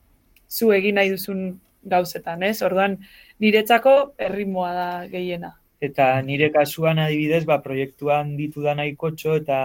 zu 0.48 0.70
egin 0.72 0.94
nahi 1.00 1.10
duzun 1.10 1.60
gauzetan, 1.82 2.42
ez? 2.42 2.62
Orduan, 2.62 2.98
niretzako 3.42 4.14
erritmoa 4.18 4.72
da 4.74 4.88
gehiena. 5.10 5.56
Eta 5.80 6.22
nire 6.22 6.50
kasuan 6.52 6.98
adibidez, 6.98 7.44
ba, 7.44 7.60
proiektuan 7.62 8.36
ditu 8.36 8.62
da 8.64 8.74
nahiko 8.74 9.10
txo, 9.12 9.36
eta 9.42 9.58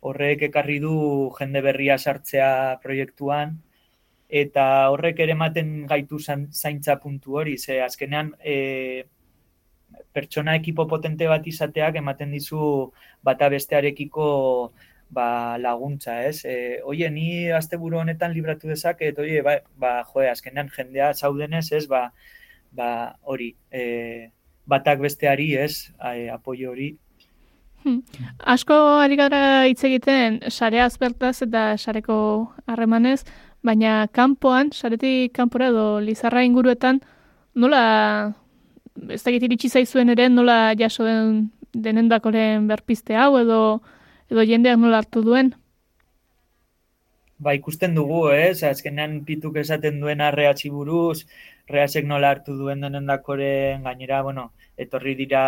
horrek 0.00 0.42
ekarri 0.48 0.78
du 0.82 0.94
jende 1.38 1.62
berria 1.62 1.98
sartzea 1.98 2.78
proiektuan, 2.82 3.54
eta 4.28 4.64
horrek 4.92 5.20
ere 5.24 5.32
ematen 5.36 5.86
gaitu 5.86 6.18
zaintza 6.18 6.98
puntu 7.02 7.38
hori, 7.38 7.56
ze 7.58 7.80
azkenean 7.82 8.32
e, 8.42 9.04
pertsona 10.12 10.54
ekipo 10.58 10.86
potente 10.88 11.26
bat 11.30 11.46
izateak 11.46 11.96
ematen 12.02 12.30
dizu 12.34 12.92
bata 13.22 13.48
bestearekiko 13.48 14.26
ba, 15.10 15.56
laguntza, 15.58 16.22
ez? 16.28 16.44
E, 16.44 16.80
oie, 16.84 17.10
ni 17.10 17.50
asteburu 17.50 17.98
honetan 18.02 18.34
libratu 18.34 18.68
dezaket, 18.68 19.18
oie, 19.18 19.40
ba, 19.42 19.58
ba 19.76 19.92
jo, 20.10 20.26
azkenean 20.28 20.68
jendea 20.74 21.12
zaudenez, 21.14 21.70
ez, 21.72 21.86
ba, 21.88 22.08
ba 22.72 22.90
hori, 23.22 23.54
e, 23.72 23.84
batak 24.68 25.00
besteari, 25.00 25.54
ez, 25.56 25.88
e, 25.98 26.28
apoio 26.30 26.72
hori, 26.74 26.92
Asko 28.54 28.74
ari 29.00 29.16
gara 29.16 29.40
hitz 29.70 29.82
egiten 29.86 30.40
sareaz 30.50 30.98
bertaz 31.00 31.36
eta 31.46 31.76
sareko 31.78 32.16
harremanez, 32.66 33.22
baina 33.64 34.06
kanpoan, 34.12 34.72
saretik 34.72 35.32
kanpora 35.36 35.70
edo 35.72 35.86
Lizarra 36.04 36.42
inguruetan, 36.46 37.00
nola, 37.54 38.34
ez 39.08 39.22
dakit 39.22 39.46
iritsi 39.46 39.70
zaizuen 39.70 40.10
ere, 40.14 40.28
nola 40.28 40.74
jaso 40.78 41.06
den 41.06 41.48
denendakoren 41.72 42.66
berpiste 42.68 43.16
hau 43.16 43.36
edo 43.38 43.80
edo 44.32 44.44
jendeak 44.44 44.78
nola 44.80 45.02
hartu 45.02 45.22
duen? 45.22 45.52
Ba, 47.46 47.52
ikusten 47.54 47.94
dugu, 47.94 48.18
ez? 48.34 48.62
Azkenean 48.66 49.12
pituk 49.26 49.56
esaten 49.62 50.00
duen 50.02 50.22
arreatzi 50.26 50.70
buruz, 50.74 51.18
reasek 51.70 52.06
nola 52.10 52.32
hartu 52.34 52.56
duen 52.58 52.80
denendakoren 52.84 53.84
gainera, 53.86 54.22
bueno, 54.26 54.44
etorri 54.84 55.14
dira 55.20 55.42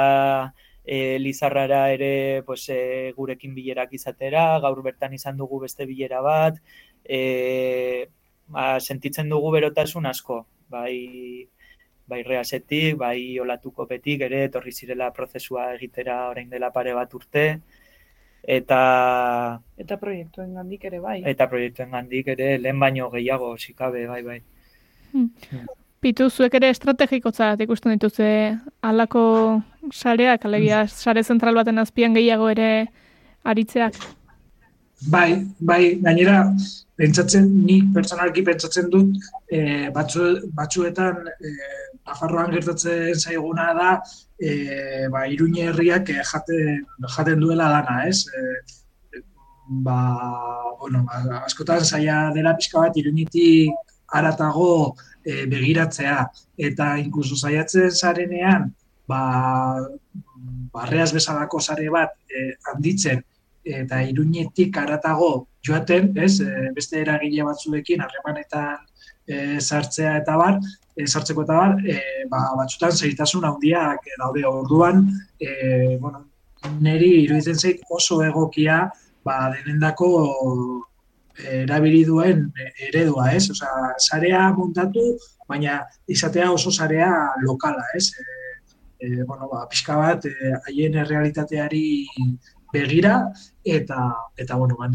e, 0.84 1.18
Lizarrara 1.18 1.80
ere 1.96 2.42
pues, 2.46 2.68
e, 2.70 2.78
gurekin 3.16 3.56
bilerak 3.58 3.96
izatera, 3.98 4.44
gaur 4.66 4.82
bertan 4.86 5.16
izan 5.18 5.36
dugu 5.42 5.60
beste 5.64 5.86
bilera 5.90 6.20
bat, 6.28 6.62
e, 7.04 8.06
ba, 8.46 8.68
sentitzen 8.80 9.28
dugu 9.34 9.50
berotasun 9.58 10.06
asko, 10.06 10.44
bai, 10.70 10.94
bai 12.06 12.22
reasetik, 12.22 12.96
bai 13.02 13.18
olatuko 13.42 13.86
betik 13.90 14.22
ere, 14.30 14.44
etorri 14.46 14.72
zirela 14.78 15.10
prozesua 15.18 15.72
egitera 15.74 16.22
orain 16.30 16.50
dela 16.54 16.70
pare 16.78 16.94
bat 16.94 17.18
urte, 17.18 17.46
eta 18.42 19.60
Eta 19.78 19.96
proiektuen 19.96 20.54
gandik 20.54 20.84
ere 20.84 21.00
bai. 21.00 21.22
eta 21.26 21.46
proiektuen 21.48 21.90
gandik 21.90 22.28
ere 22.28 22.58
lehen 22.58 22.78
baino 22.80 23.10
gehiago 23.10 23.56
zikabe, 23.58 24.06
bai, 24.06 24.22
bai. 24.22 24.40
Pitu 26.00 26.30
zuek 26.30 26.54
ere 26.54 26.70
estrategikotzat 26.70 27.60
ikusten 27.60 27.92
dituzte 27.92 28.58
halako 28.82 29.62
sareak, 29.92 30.44
alegia 30.44 30.86
sare 30.88 31.22
zentral 31.22 31.54
baten 31.54 31.78
azpian 31.78 32.14
gehiago 32.14 32.48
ere 32.48 32.86
aritzeak. 33.44 33.94
Bai, 35.08 35.46
bai, 35.58 35.96
gainera, 36.04 36.42
pentsatzen, 37.00 37.46
nik 37.64 37.86
pertsonalki 37.94 38.42
pentsatzen 38.44 38.90
dut, 38.92 39.14
e, 39.48 39.88
batzu, 39.94 40.26
batzuetan, 40.56 41.24
e, 41.40 41.52
Nafarroan 42.10 42.50
gertatzen 42.52 43.14
zaiguna 43.16 43.70
da, 43.76 43.90
e, 44.36 45.06
ba, 45.12 45.24
Iruñe 45.30 45.70
herriak 45.70 46.10
e, 46.12 46.18
jaten, 46.32 46.84
jaten 47.16 47.40
duela 47.40 47.70
lana, 47.72 47.96
ez? 48.08 48.26
E, 48.28 49.22
ba, 49.86 49.96
bueno, 50.80 51.06
ba, 51.08 51.40
askotan 51.46 51.84
zaila 51.84 52.34
dela 52.36 52.56
pixka 52.58 52.84
bat 52.84 53.00
Iruñetik 53.00 53.72
aratago 54.12 54.96
e, 55.24 55.46
begiratzea, 55.46 56.18
eta 56.68 56.92
inkluso 57.00 57.40
saiatzen 57.40 57.88
zarenean, 57.90 58.68
ba, 59.08 59.22
barreaz 60.76 61.12
bezalako 61.16 61.60
sare 61.60 61.88
bat 61.88 62.12
e, 62.28 62.50
handitzen, 62.68 63.24
eta 63.76 64.02
iruñetik 64.02 64.76
aratago 64.78 65.48
joaten, 65.66 66.12
ez, 66.18 66.40
e, 66.40 66.70
beste 66.76 67.00
eragile 67.00 67.44
batzuekin 67.48 68.02
harremanetan 68.04 68.78
e, 69.26 69.60
sartzea 69.60 70.16
eta 70.22 70.36
bar, 70.40 70.58
e, 70.96 71.06
sartzeko 71.06 71.44
eta 71.46 71.58
bar, 71.60 71.76
e, 71.86 72.00
ba, 72.32 72.42
batzutan 72.58 72.92
zailtasun 72.92 73.46
handiak 73.48 74.10
daude 74.18 74.44
orduan, 74.48 75.06
e, 75.40 75.96
bueno, 76.00 76.26
niri 76.80 77.10
iruditzen 77.24 77.58
zait 77.58 77.82
oso 77.90 78.20
egokia 78.24 78.82
ba, 79.24 79.36
denendako 79.54 80.10
erabili 81.40 82.02
duen 82.04 82.48
eredua, 82.88 83.30
ez? 83.32 83.48
Osea, 83.52 83.94
sarea 83.98 84.42
montatu, 84.56 85.04
baina 85.48 85.80
izatea 86.08 86.50
oso 86.52 86.70
sarea 86.70 87.10
lokala, 87.44 87.84
ez? 87.96 88.10
E, 88.12 88.24
e, 89.00 89.24
bueno, 89.24 89.48
ba, 89.52 89.66
pixka 89.70 89.96
bat, 89.96 90.26
e, 90.26 90.54
haien 90.66 90.98
errealitateari 91.04 91.84
begira, 92.72 93.24
eta, 93.64 94.12
eta 94.36 94.56
bueno, 94.56 94.76
ba, 94.78 94.88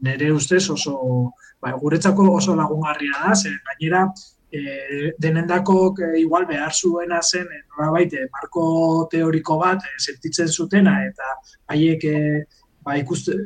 nire 0.00 0.32
ustez 0.32 0.68
oso, 0.70 1.32
ba, 1.60 1.72
guretzako 1.72 2.30
oso 2.34 2.56
lagungarria 2.56 3.12
da, 3.26 3.34
ze 3.34 3.50
gainera, 3.68 4.06
e, 4.52 5.12
denendako 5.18 5.94
e, 5.98 6.20
igual 6.20 6.46
behar 6.46 6.72
zuena 6.74 7.20
zen, 7.22 7.46
e, 7.46 7.62
nolabait, 7.76 8.12
marko 8.32 9.08
teoriko 9.10 9.58
bat 9.58 9.82
e, 9.84 9.96
sentitzen 9.98 10.48
zutena, 10.48 10.98
eta 11.06 11.34
haiek 11.68 12.04
e, 12.04 12.44
ba, 12.82 12.96
ikuste, 12.98 13.36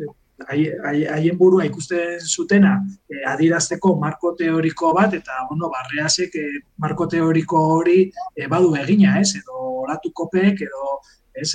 haie- 0.49 0.75
haie- 0.85 1.09
haien 1.11 1.37
burua 1.39 1.65
ikusten 1.65 2.19
zutena 2.21 2.79
e, 3.09 3.21
adirazteko 3.31 3.95
marko 4.01 4.33
teoriko 4.39 4.93
bat 4.97 5.15
eta 5.15 5.45
bueno, 5.51 5.71
barreasek 5.71 6.35
e, 6.37 6.47
marko 6.79 7.07
teoriko 7.07 7.61
hori 7.77 8.11
e, 8.37 8.47
badu 8.51 8.75
egina, 8.77 9.21
ez? 9.21 9.37
Edo 9.39 9.61
olatukopeek 9.85 10.61
edo 10.67 10.99
ez, 11.35 11.53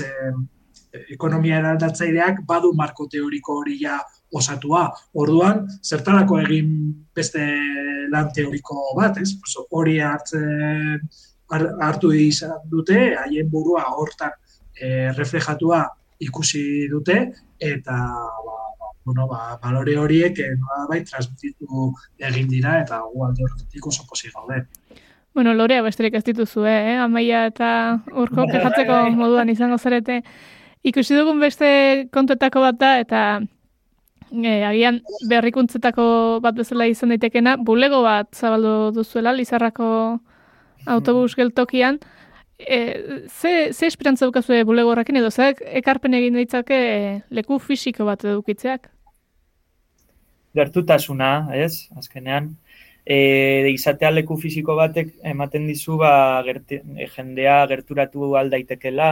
ekonomia 1.14 1.60
eraldatzaileak 1.60 2.42
badu 2.48 2.74
marko 2.74 3.08
teoriko 3.12 3.60
hori 3.62 3.78
ja 3.82 4.00
osatua. 4.34 4.88
Orduan, 5.14 5.68
zertarako 5.84 6.40
egin 6.42 6.72
beste 7.16 7.44
lan 8.12 8.30
teoriko 8.34 8.76
bat, 8.98 9.18
ez? 9.18 9.34
Pues 9.42 9.56
hori 9.72 10.00
hartzen 10.00 11.02
har- 11.52 11.72
hartu 11.82 12.12
izan 12.14 12.58
dute, 12.70 13.16
haien 13.18 13.50
burua 13.50 13.84
hortan 13.98 14.32
e, 14.80 15.12
reflejatua 15.18 15.86
ikusi 16.20 16.88
dute, 16.92 17.32
eta 17.60 17.96
ba, 17.96 18.58
ba, 18.80 18.90
bueno, 19.06 19.28
ba, 19.28 19.58
balore 19.62 19.96
horiek 19.98 20.40
eh, 20.40 20.52
nolabait 20.60 21.06
transmititu 21.08 21.94
egin 22.20 22.48
dira, 22.48 22.82
eta 22.82 23.00
gu 23.02 23.26
alde 23.26 23.44
horretik 23.46 23.88
oso 23.88 24.04
posi 24.10 24.30
gaude. 24.34 24.66
Bueno, 25.34 25.54
lorea 25.54 25.82
besterik 25.82 26.16
ez 26.16 26.24
dituzue, 26.26 26.70
eh? 26.70 26.98
Amaia 27.00 27.46
eta 27.48 28.00
urko 28.12 28.46
Bai, 28.46 28.52
kejatzeko 28.58 28.92
bai, 28.92 29.04
bai. 29.10 29.16
moduan 29.16 29.50
izango 29.50 29.78
zarete. 29.78 30.24
Ikusi 30.84 31.16
dugun 31.18 31.40
beste 31.44 32.08
kontuetako 32.14 32.62
bat 32.64 32.78
da, 32.80 32.92
eta 33.04 33.24
e, 34.32 34.54
agian 34.64 35.02
berrikuntzetako 35.30 36.06
bat 36.44 36.56
bezala 36.56 36.88
izan 36.88 37.12
daitekena, 37.16 37.58
bulego 37.58 38.02
bat 38.06 38.32
zabaldu 38.36 38.92
duzuela, 38.96 39.34
Lizarrako 39.36 39.90
autobus 40.88 41.36
geltokian. 41.36 42.00
E, 42.60 42.80
ze, 43.28 43.74
ze 43.74 43.88
esperantza 43.88 44.28
dukazue 44.28 44.64
bulego 44.64 44.94
horrekin 44.94 45.20
edo, 45.20 45.32
ze 45.32 45.54
ekarpen 45.82 46.14
egin 46.14 46.40
ditzake 46.40 46.80
leku 47.30 47.60
fisiko 47.60 48.08
bat 48.08 48.24
edukitzeak? 48.24 48.90
gertutasuna, 50.56 51.50
ez? 51.54 51.90
Azkenean, 51.98 52.56
e, 53.06 53.70
izatea 53.74 54.12
leku 54.12 54.38
fisiko 54.42 54.76
batek 54.80 55.14
ematen 55.34 55.68
dizu 55.70 56.00
ba, 56.02 56.12
gerti, 56.48 56.82
e, 56.98 57.08
jendea 57.16 57.62
gerturatu 57.72 58.36
aldaitekela, 58.40 59.12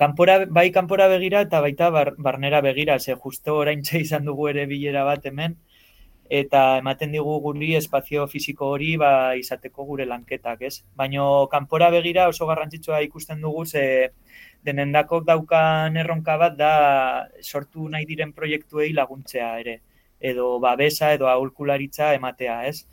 kanpora, 0.00 0.46
bai 0.46 0.70
kanpora 0.72 1.08
begira 1.12 1.42
eta 1.46 1.60
baita 1.60 1.90
bar, 1.92 2.14
barnera 2.16 2.60
begira, 2.64 2.98
ze 2.98 3.14
justo 3.14 3.56
orain 3.62 3.82
izan 4.04 4.24
dugu 4.24 4.48
ere 4.48 4.66
bilera 4.66 5.04
bat 5.04 5.26
hemen, 5.26 5.56
eta 6.30 6.78
ematen 6.78 7.12
digu 7.12 7.36
guri 7.44 7.74
espazio 7.76 8.26
fisiko 8.30 8.70
hori 8.76 8.94
ba, 9.02 9.10
izateko 9.36 9.84
gure 9.84 10.06
lanketak, 10.06 10.62
ez? 10.62 10.74
Baina 10.96 11.26
kanpora 11.50 11.90
begira 11.90 12.28
oso 12.30 12.46
garrantzitsua 12.46 13.02
ikusten 13.08 13.40
dugu 13.42 13.66
ze 13.66 13.84
denendako 14.64 15.20
daukan 15.26 15.96
erronka 15.96 16.36
bat 16.38 16.56
da 16.56 16.72
sortu 17.42 17.88
nahi 17.88 18.06
diren 18.06 18.32
proiektuei 18.32 18.92
laguntzea 18.92 19.52
ere 19.60 19.80
edo 20.20 20.58
babesa 20.60 21.12
edo 21.16 21.28
aholkularitza 21.28 22.14
ematea, 22.14 22.60
ez? 22.68 22.86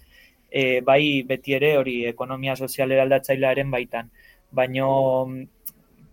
E, 0.49 0.81
bai 0.81 1.23
beti 1.27 1.53
ere 1.53 1.75
hori 1.77 1.97
ekonomia 2.09 2.55
sozial 2.55 2.91
eraldatzailearen 2.95 3.71
baitan. 3.71 4.09
Baino 4.51 4.89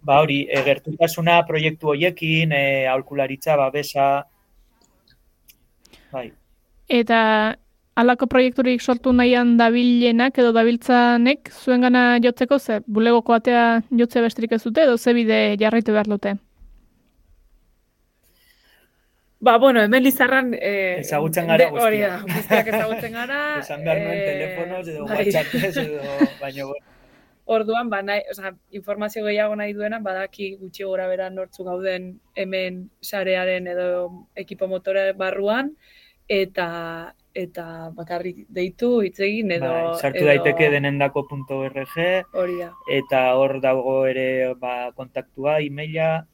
ba 0.05 0.21
hori, 0.21 0.43
e, 0.51 0.63
gertutasuna 0.67 1.43
proiektu 1.49 1.89
hoiekin, 1.95 2.53
e, 2.53 2.87
aholkularitza, 2.87 3.57
babesa, 3.57 4.09
bai. 6.13 6.31
Eta 6.89 7.57
halako 7.97 8.27
proiekturik 8.27 8.83
sortu 8.83 9.13
nahian 9.17 9.57
dabilenak 9.57 10.37
edo 10.39 10.53
dabiltzanek 10.53 11.49
zuengana 11.51 12.19
jotzeko 12.21 12.59
ze 12.59 12.81
bulegoko 12.87 13.33
atea 13.35 13.83
jotzea 13.91 14.23
besterik 14.23 14.53
ez 14.53 14.63
dute 14.65 14.83
edo 14.83 14.97
ze 14.99 15.15
bide 15.15 15.57
jarraitu 15.61 15.93
behar 15.93 16.07
dute. 16.07 16.35
Ba, 19.45 19.59
bueno, 19.59 19.81
hemen 19.83 20.03
Lizarran... 20.03 20.55
Eh, 20.55 21.01
Ezagutzen 21.01 21.47
gara 21.47 21.59
de- 21.65 21.81
Hori 21.81 21.99
da, 22.01 22.19
guztiak. 22.21 22.37
guztiak 22.37 22.67
ezagutzen 22.75 23.13
gara. 23.13 23.41
Esan 23.61 23.83
behar 23.85 23.99
nuen 24.01 24.19
eh, 24.19 24.27
telefonoz 24.31 24.89
edo 24.89 25.05
bai. 25.07 25.17
whatsappez 25.19 25.77
edo, 25.77 26.01
baina 26.41 26.65
bueno. 26.65 26.87
Orduan, 27.45 27.91
ba, 27.91 28.01
nahi, 28.03 28.23
osea, 28.31 28.55
informazio 28.73 29.25
gehiago 29.27 29.57
nahi 29.57 29.75
duena, 29.77 29.99
badaki 30.01 30.57
gutxi 30.57 30.85
gora 30.85 31.07
bera 31.09 31.29
nortzu 31.31 31.65
gauden 31.65 32.21
hemen 32.35 32.91
sarearen 33.03 33.67
edo 33.69 33.89
ekipo 34.35 34.67
motore 34.67 35.13
barruan, 35.13 35.75
eta 36.29 37.15
eta 37.35 37.91
bakarrik 37.93 38.45
deitu 38.49 39.01
hitz 39.03 39.19
egin 39.27 39.51
edo 39.57 39.69
Bai, 39.69 39.99
sartu 39.99 40.23
edo- 40.23 40.29
daiteke 40.31 40.71
denendako.org 40.71 41.97
hori 42.33 42.61
eta 42.95 43.35
hor 43.35 43.61
dago 43.61 44.07
ere 44.07 44.55
ba, 44.61 44.93
kontaktua, 44.97 45.59
e-maila, 45.61 46.27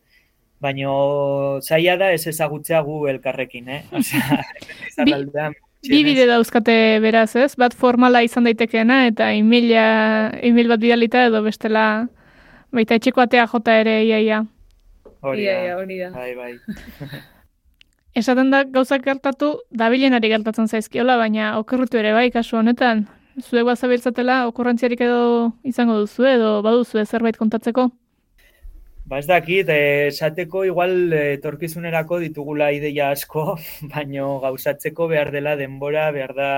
baino 0.60 1.58
zaila 1.64 1.96
da 1.96 2.12
ez 2.12 2.26
ezagutzea 2.26 2.82
gu 2.84 3.06
elkarrekin, 3.08 3.68
eh? 3.68 3.82
Osea, 3.96 5.50
Bi 5.88 6.02
bide 6.04 6.26
dauzkate 6.28 6.74
beraz, 7.00 7.32
ez? 7.40 7.54
Bat 7.56 7.72
formala 7.72 8.20
izan 8.22 8.44
daitekeena 8.44 9.06
eta 9.08 9.30
emaila, 9.32 9.84
email 10.44 10.68
bat 10.68 10.80
bidalita 10.82 11.24
edo 11.30 11.40
bestela 11.42 11.84
baita 12.72 12.98
etxeko 13.00 13.22
atea 13.24 13.46
jota 13.48 13.78
ere 13.80 14.02
iaia. 14.04 14.44
hori 15.22 15.46
da. 15.46 15.54
ia, 15.64 15.76
hori 15.76 15.98
da. 15.98 16.10
Bai, 16.10 16.34
bai. 16.36 16.52
Esaten 18.20 18.50
da 18.50 18.64
gauzak 18.64 19.04
gertatu 19.04 19.54
dabilenari 19.70 20.28
gertatzen 20.28 20.68
zaizkiola, 20.68 21.16
baina 21.16 21.56
okerrutu 21.58 21.96
ere 21.96 22.12
bai 22.12 22.30
kasu 22.30 22.58
honetan. 22.58 23.06
Zuek 23.40 23.64
bazabiltzatela 23.64 24.46
okurrentziarik 24.50 25.00
edo 25.00 25.52
izango 25.64 25.96
duzu 26.02 26.26
edo 26.28 26.60
baduzu 26.66 27.04
zerbait 27.06 27.38
kontatzeko? 27.40 27.88
Ba 29.10 29.18
ez 29.18 29.26
dakit, 29.26 29.68
eh, 29.68 30.06
esateko 30.06 30.62
igual 30.64 31.12
eh, 31.12 31.32
etorkizunerako 31.34 32.20
ditugula 32.22 32.68
ideia 32.70 33.08
asko, 33.10 33.56
baino 33.94 34.36
gauzatzeko 34.38 35.08
behar 35.10 35.32
dela 35.34 35.56
denbora, 35.58 36.10
behar 36.14 36.34
da... 36.36 36.50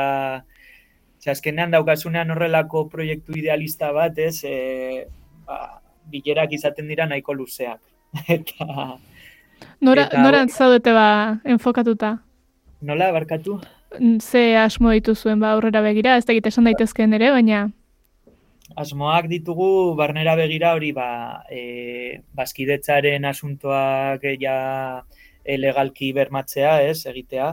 Ze 1.22 1.30
azkenean 1.30 1.70
daukasunean 1.70 2.32
horrelako 2.34 2.88
proiektu 2.90 3.36
idealista 3.38 3.92
bat, 3.94 4.16
ez, 4.18 4.42
e, 4.44 5.06
ba, 5.46 5.78
bilerak 6.10 6.52
izaten 6.52 6.88
dira 6.90 7.06
nahiko 7.06 7.32
luzeak. 7.38 7.78
Eta 8.36 8.98
Nora, 9.80 10.08
Eta- 10.10 10.18
nora 10.20 10.40
zaudete 10.50 10.92
ba 10.92 11.38
enfokatuta? 11.44 12.16
nola, 12.82 13.12
barkatu? 13.14 13.60
Ze 14.20 14.56
asmo 14.58 14.90
dituzuen 14.90 15.38
ba 15.40 15.52
aurrera 15.54 15.80
begira, 15.80 16.16
ez 16.16 16.26
da 16.26 16.34
esan 16.34 16.64
daitezkeen 16.66 17.14
ere, 17.14 17.30
baina 17.30 17.70
Asmoak 18.76 19.26
ditugu 19.28 19.94
barnera 19.96 20.34
begira 20.36 20.72
hori 20.74 20.92
ba, 20.96 21.44
e, 21.50 22.20
bazkidetzaren 22.38 23.24
asuntoak 23.28 24.24
e, 24.24 24.36
ja 24.40 24.56
e, 25.44 25.56
legalki 25.58 26.12
bermatzea, 26.16 26.80
ez, 26.88 27.04
egitea. 27.12 27.52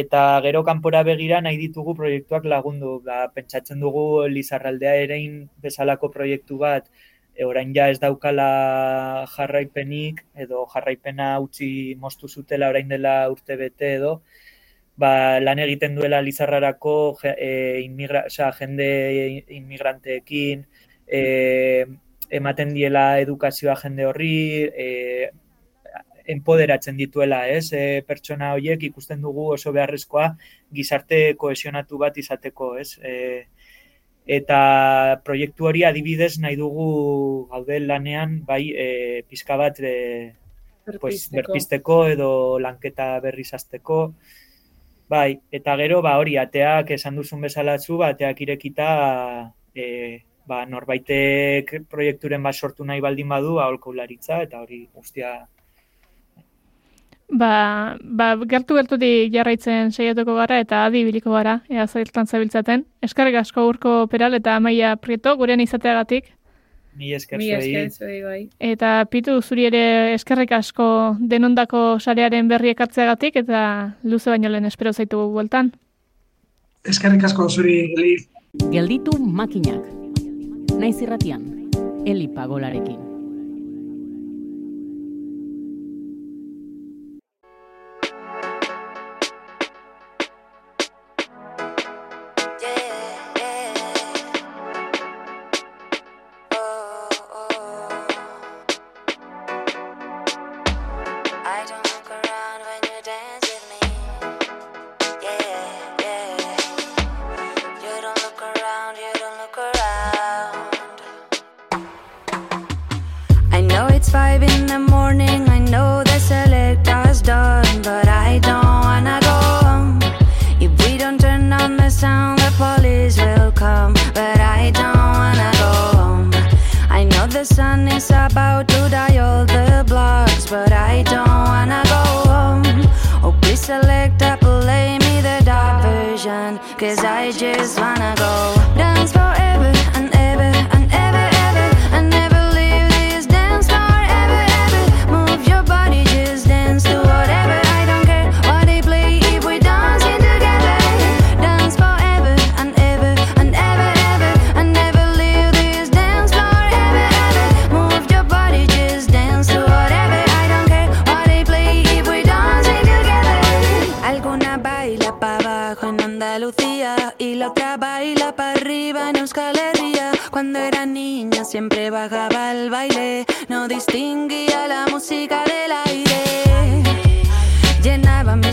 Eta 0.00 0.20
gero 0.44 0.62
kanpora 0.64 1.02
begira 1.04 1.40
nahi 1.44 1.56
ditugu 1.60 1.94
proiektuak 1.96 2.44
lagundu. 2.44 2.98
Ba, 3.06 3.28
pentsatzen 3.34 3.80
dugu 3.80 4.26
Lizarraldea 4.28 4.94
erein 5.06 5.44
bezalako 5.64 6.10
proiektu 6.12 6.58
bat 6.60 6.88
e, 7.34 7.44
orain 7.44 7.72
ja 7.76 7.88
ez 7.92 7.98
daukala 8.00 8.48
jarraipenik 9.36 10.24
edo 10.46 10.66
jarraipena 10.74 11.34
utzi 11.46 11.68
moztu 12.00 12.28
zutela 12.28 12.68
orain 12.72 12.88
dela 12.88 13.16
urte 13.30 13.56
bete 13.60 13.94
edo 14.00 14.18
ba, 14.96 15.40
lan 15.40 15.58
egiten 15.58 15.94
duela 15.96 16.20
Lizarrarako 16.22 17.16
je- 17.22 17.34
e, 17.38 17.80
inmigra, 17.82 18.24
osea, 18.26 18.52
jende 18.52 19.44
inmigranteekin, 19.48 20.66
e, 21.06 21.86
ematen 22.30 22.74
diela 22.74 23.18
edukazioa 23.20 23.74
jende 23.82 24.06
horri, 24.06 24.64
e, 24.64 25.30
empoderatzen 26.26 26.96
dituela, 26.96 27.48
ez? 27.48 27.72
E, 27.72 28.02
pertsona 28.06 28.52
horiek 28.54 28.82
ikusten 28.88 29.20
dugu 29.20 29.50
oso 29.52 29.72
beharrezkoa 29.72 30.30
gizarte 30.72 31.34
kohesionatu 31.36 31.98
bat 32.00 32.16
izateko, 32.18 32.76
ez? 32.80 32.98
E, 33.02 33.46
eta 34.26 35.20
proiektu 35.24 35.66
hori 35.68 35.82
adibidez 35.84 36.38
nahi 36.40 36.56
dugu 36.56 37.46
gaude 37.50 37.80
lanean, 37.80 38.38
bai, 38.46 38.70
e, 38.72 39.22
pizka 39.28 39.56
bat 39.60 39.80
e, 39.80 40.34
pues, 40.84 40.94
Berpizteko. 40.94 41.36
berpisteko 41.36 41.98
edo 42.08 42.30
lanketa 42.58 43.18
berriz 43.20 43.52
hasteko. 43.52 44.14
Bai, 45.08 45.38
eta 45.52 45.76
gero, 45.76 46.00
ba, 46.02 46.16
hori, 46.18 46.36
ateak 46.40 46.94
esan 46.96 47.16
duzun 47.20 47.42
bezala 47.44 47.78
zu, 47.78 47.98
ba, 48.00 48.12
ateak 48.14 48.40
irekita 48.46 48.86
e, 49.74 49.86
ba, 50.48 50.64
norbaitek 50.66 51.74
proiekturen 51.90 52.42
bat 52.42 52.56
sortu 52.56 52.84
nahi 52.88 53.04
baldin 53.04 53.28
badu, 53.28 53.58
ba, 53.58 53.66
aholkularitza, 53.68 54.40
eta 54.48 54.62
hori 54.64 54.86
guztia 54.94 55.34
ba, 57.28 57.96
ba 58.00 58.34
gertu 58.46 58.76
gertutik 58.78 59.32
jarraitzen 59.32 59.92
saiatuko 59.92 60.36
gara 60.36 60.58
eta 60.62 60.84
adi 60.86 61.02
ibiliko 61.04 61.32
gara, 61.32 61.58
ea 61.70 61.86
zailtan 61.86 62.26
zabiltzaten. 62.26 62.84
Eskarrik 63.02 63.36
asko 63.40 63.66
urko 63.68 64.06
peral 64.10 64.34
eta 64.34 64.56
amaia 64.56 64.94
prieto 64.96 65.36
gurean 65.36 65.60
izateagatik. 65.60 66.32
Mi 66.96 67.12
esker 67.14 67.38
Mi 67.38 67.48
zuei. 67.50 67.74
esker 67.76 67.90
zuei 67.90 68.22
bai. 68.22 68.48
Eta 68.60 69.04
pitu 69.10 69.40
zuri 69.42 69.66
ere 69.66 70.14
eskerrik 70.14 70.52
asko 70.52 71.16
denondako 71.20 71.98
sarearen 72.00 72.48
berri 72.48 72.70
ekartzeagatik 72.74 73.36
eta 73.42 73.64
luze 74.02 74.30
baino 74.30 74.48
lehen 74.48 74.64
espero 74.64 74.92
zaitugu 74.92 75.32
bueltan. 75.32 75.72
Eskerrik 76.84 77.24
asko 77.24 77.48
zuri, 77.48 77.78
Eli. 77.96 78.16
Gelditu 78.70 79.18
makinak. 79.18 79.82
Naiz 80.78 81.00
irratian, 81.02 81.42
Eli 82.06 82.28
Pagolarekin. 82.28 83.03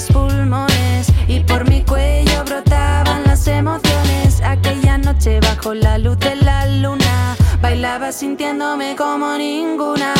Pulmones 0.07 1.07
y 1.27 1.41
por 1.41 1.69
mi 1.69 1.83
cuello 1.83 2.43
brotaban 2.45 3.23
las 3.25 3.47
emociones. 3.47 4.41
Aquella 4.43 4.97
noche 4.97 5.39
bajo 5.39 5.73
la 5.73 5.97
luz 5.97 6.17
de 6.19 6.35
la 6.37 6.65
luna 6.67 7.35
bailaba 7.61 8.11
sintiéndome 8.11 8.95
como 8.95 9.37
ninguna. 9.37 10.13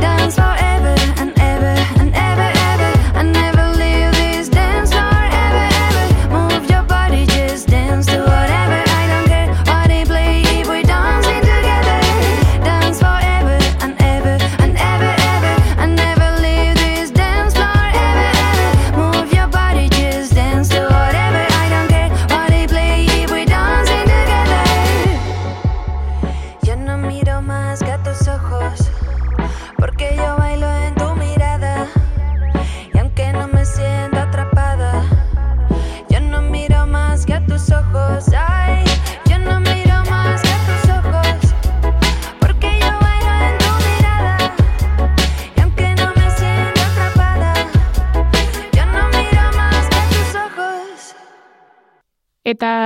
Dance 0.00 0.40
forever 0.40 0.94
and 1.18 1.32
ever 1.38 1.76
and 2.00 2.14
ever 2.14 2.50
ever 2.72 3.18
and 3.18 3.32
never 3.32 3.43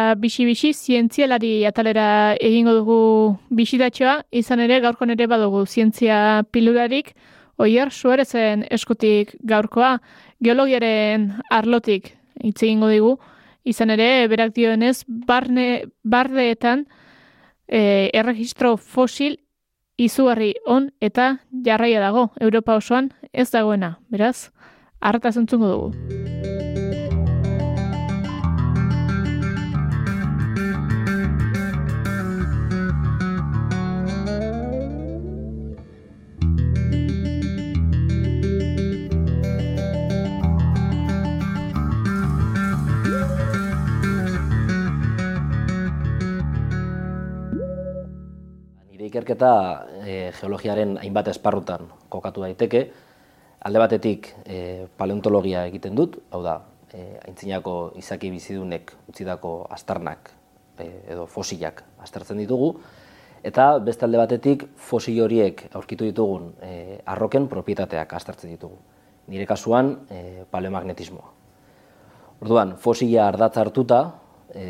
Eta 0.08 0.14
bisi-bisi 0.16 0.70
zientzialari 0.72 1.66
atalera 1.68 2.32
egingo 2.40 2.72
dugu 2.72 3.00
bisitatxoa, 3.52 4.22
izan 4.32 4.62
ere 4.64 4.78
gaurko 4.80 5.04
ere 5.04 5.26
badugu 5.28 5.66
zientzia 5.66 6.44
pilularik, 6.50 7.12
oier 7.58 7.92
suerezen 7.92 8.64
eskutik 8.70 9.34
gaurkoa, 9.44 9.98
geologiaren 10.40 11.34
arlotik 11.50 12.14
hitz 12.40 12.62
egingo 12.62 12.88
digu, 12.88 13.18
izan 13.64 13.90
ere 13.90 14.26
berak 14.32 14.54
dioenez 14.56 15.04
barne, 15.04 15.84
bardeetan 16.04 16.86
e, 17.68 18.08
erregistro 18.14 18.78
fosil 18.78 19.36
izugarri 19.98 20.54
on 20.64 20.88
eta 21.02 21.34
jarraia 21.52 22.00
dago. 22.00 22.30
Europa 22.40 22.80
osoan 22.80 23.12
ez 23.34 23.50
dagoena, 23.50 23.98
beraz, 24.08 24.48
harta 25.00 25.32
zentzungo 25.32 25.68
dugu. 25.68 26.37
Ikerketa 49.28 49.86
e, 50.06 50.32
geologiaren 50.40 50.96
hainbat 51.02 51.28
esparrutan 51.28 51.88
kokatu 52.08 52.40
daiteke. 52.40 52.88
Alde 53.60 53.78
batetik 53.78 54.28
e, 54.46 54.86
paleontologia 54.96 55.66
egiten 55.68 55.94
dut, 55.94 56.16
hau 56.30 56.40
da, 56.42 56.62
e, 56.92 57.18
aintzinako 57.26 57.92
izaki 57.98 58.30
bizidunek 58.30 58.94
utzidako 59.08 59.66
astarnak 59.70 60.30
e, 60.78 60.86
edo 61.12 61.26
fosilak 61.26 61.82
astartzen 62.00 62.38
ditugu, 62.38 62.78
eta 63.44 63.78
beste 63.78 64.06
alde 64.06 64.18
batetik 64.18 64.64
fosil 64.76 65.20
horiek 65.20 65.66
aurkitu 65.74 66.06
ditugun 66.08 66.54
e, 66.62 67.00
arroken 67.04 67.48
propietateak 67.48 68.14
astartzen 68.14 68.54
ditugu. 68.54 68.78
Nire 69.28 69.44
kasuan, 69.44 70.06
e, 70.08 70.46
paleomagnetismoa. 70.50 71.34
Orduan, 72.40 72.76
fosila 72.78 73.26
ardatza 73.28 73.60
hartuta, 73.60 74.00
e, 74.54 74.64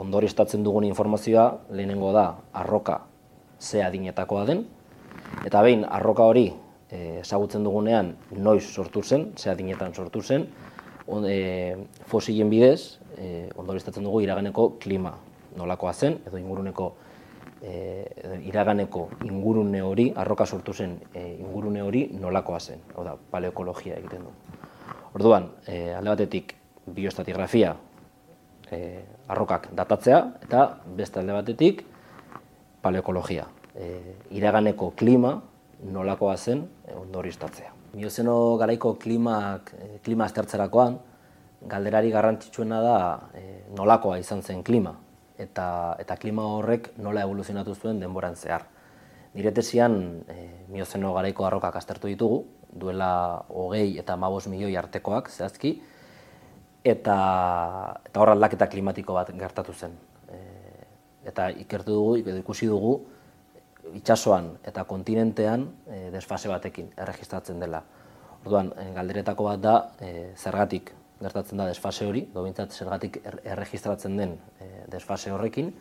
ondoristatzen 0.00 0.64
dugun 0.64 0.88
informazioa 0.88 1.46
lehenengo 1.70 2.10
da 2.16 2.32
arroka 2.56 3.02
ze 3.60 3.84
adinetakoa 3.84 4.46
den, 4.48 4.64
eta 5.46 5.62
behin 5.62 5.84
arroka 5.84 6.24
hori 6.24 6.48
eh, 6.90 7.20
ezagutzen 7.20 7.64
dugunean 7.64 8.14
noiz 8.36 8.64
sortu 8.64 9.02
zen, 9.02 9.30
ze 9.36 9.50
adinetan 9.50 9.94
sortu 9.94 10.22
zen, 10.22 10.48
on, 11.10 11.26
e, 11.26 11.76
fosilen 12.06 12.50
bidez, 12.50 12.98
e, 13.18 13.48
ondoristatzen 13.58 14.06
dugu 14.06 14.22
iraganeko 14.24 14.76
klima 14.80 15.14
nolakoa 15.58 15.92
zen, 15.92 16.20
edo 16.26 16.38
inguruneko 16.38 16.92
e, 17.62 18.06
iraganeko 18.46 19.08
ingurune 19.26 19.82
hori, 19.82 20.10
arroka 20.16 20.46
sortu 20.46 20.72
zen 20.72 20.96
e, 21.14 21.26
ingurune 21.40 21.82
hori 21.82 22.06
nolakoa 22.14 22.60
zen, 22.60 22.82
hau 22.94 23.04
da, 23.04 23.16
paleokologia 23.30 23.98
egiten 23.98 24.26
du. 24.28 24.34
Orduan, 25.14 25.50
e, 25.66 25.90
alde 25.98 26.14
batetik 26.14 26.54
bioestatigrafia 26.86 27.74
e, 28.70 28.80
arrokak 29.30 29.70
datatzea, 29.76 30.20
eta 30.46 30.66
beste 30.96 31.20
alde 31.20 31.34
batetik 31.36 31.84
paleokologia. 32.82 33.46
E, 33.74 34.16
iraganeko 34.34 34.92
klima 34.96 35.36
nolakoa 35.92 36.36
zen 36.36 36.64
e, 36.86 36.94
ondoristatzea. 36.96 37.72
Miozeno 37.94 38.56
garaiko 38.60 38.94
klimak, 38.98 39.72
e, 39.74 39.98
klima 40.04 40.26
aztertzerakoan, 40.28 40.98
galderari 41.70 42.10
garrantzitsuena 42.10 42.80
da 42.84 42.98
e, 43.34 43.44
nolakoa 43.76 44.18
izan 44.20 44.42
zen 44.42 44.64
klima, 44.64 44.94
eta, 45.38 45.96
eta 46.00 46.16
klima 46.16 46.46
horrek 46.56 46.92
nola 46.98 47.24
evoluzionatu 47.26 47.74
zuen 47.74 48.00
denboran 48.00 48.36
zehar. 48.36 48.66
Nire 49.34 49.52
tesian, 49.54 50.00
e, 50.28 50.48
miozeno 50.72 51.14
garaiko 51.14 51.46
arrokak 51.46 51.76
aztertu 51.78 52.10
ditugu, 52.10 52.44
duela 52.70 53.44
hogei 53.48 53.98
eta 53.98 54.16
mabos 54.16 54.46
milioi 54.48 54.76
artekoak 54.78 55.30
zehazki, 55.30 55.76
eta, 56.84 57.16
eta 58.06 58.22
hor 58.22 58.34
aldaketa 58.34 58.70
klimatiko 58.70 59.14
bat 59.18 59.34
gertatu 59.36 59.74
zen 59.74 59.98
eta 61.26 61.50
ikertu 61.50 61.96
dugu, 61.96 62.36
ikusi 62.40 62.68
dugu, 62.70 62.94
itsasoan 63.96 64.54
eta 64.66 64.84
kontinentean 64.88 65.66
e, 65.88 66.08
desfase 66.14 66.48
batekin 66.48 66.90
erregistratzen 66.98 67.60
dela. 67.60 67.82
Orduan, 68.44 68.72
e, 68.78 68.90
galderetako 68.96 69.46
bat 69.50 69.62
da, 69.62 69.76
e, 70.00 70.32
zergatik 70.36 70.92
gertatzen 71.20 71.60
da 71.60 71.66
desfase 71.68 72.06
hori, 72.08 72.24
dobintzat 72.32 72.72
zergatik 72.72 73.20
er, 73.24 73.40
erregistratzen 73.54 74.16
den 74.16 74.36
e, 74.60 74.70
desfase 74.92 75.32
horrekin, 75.34 75.72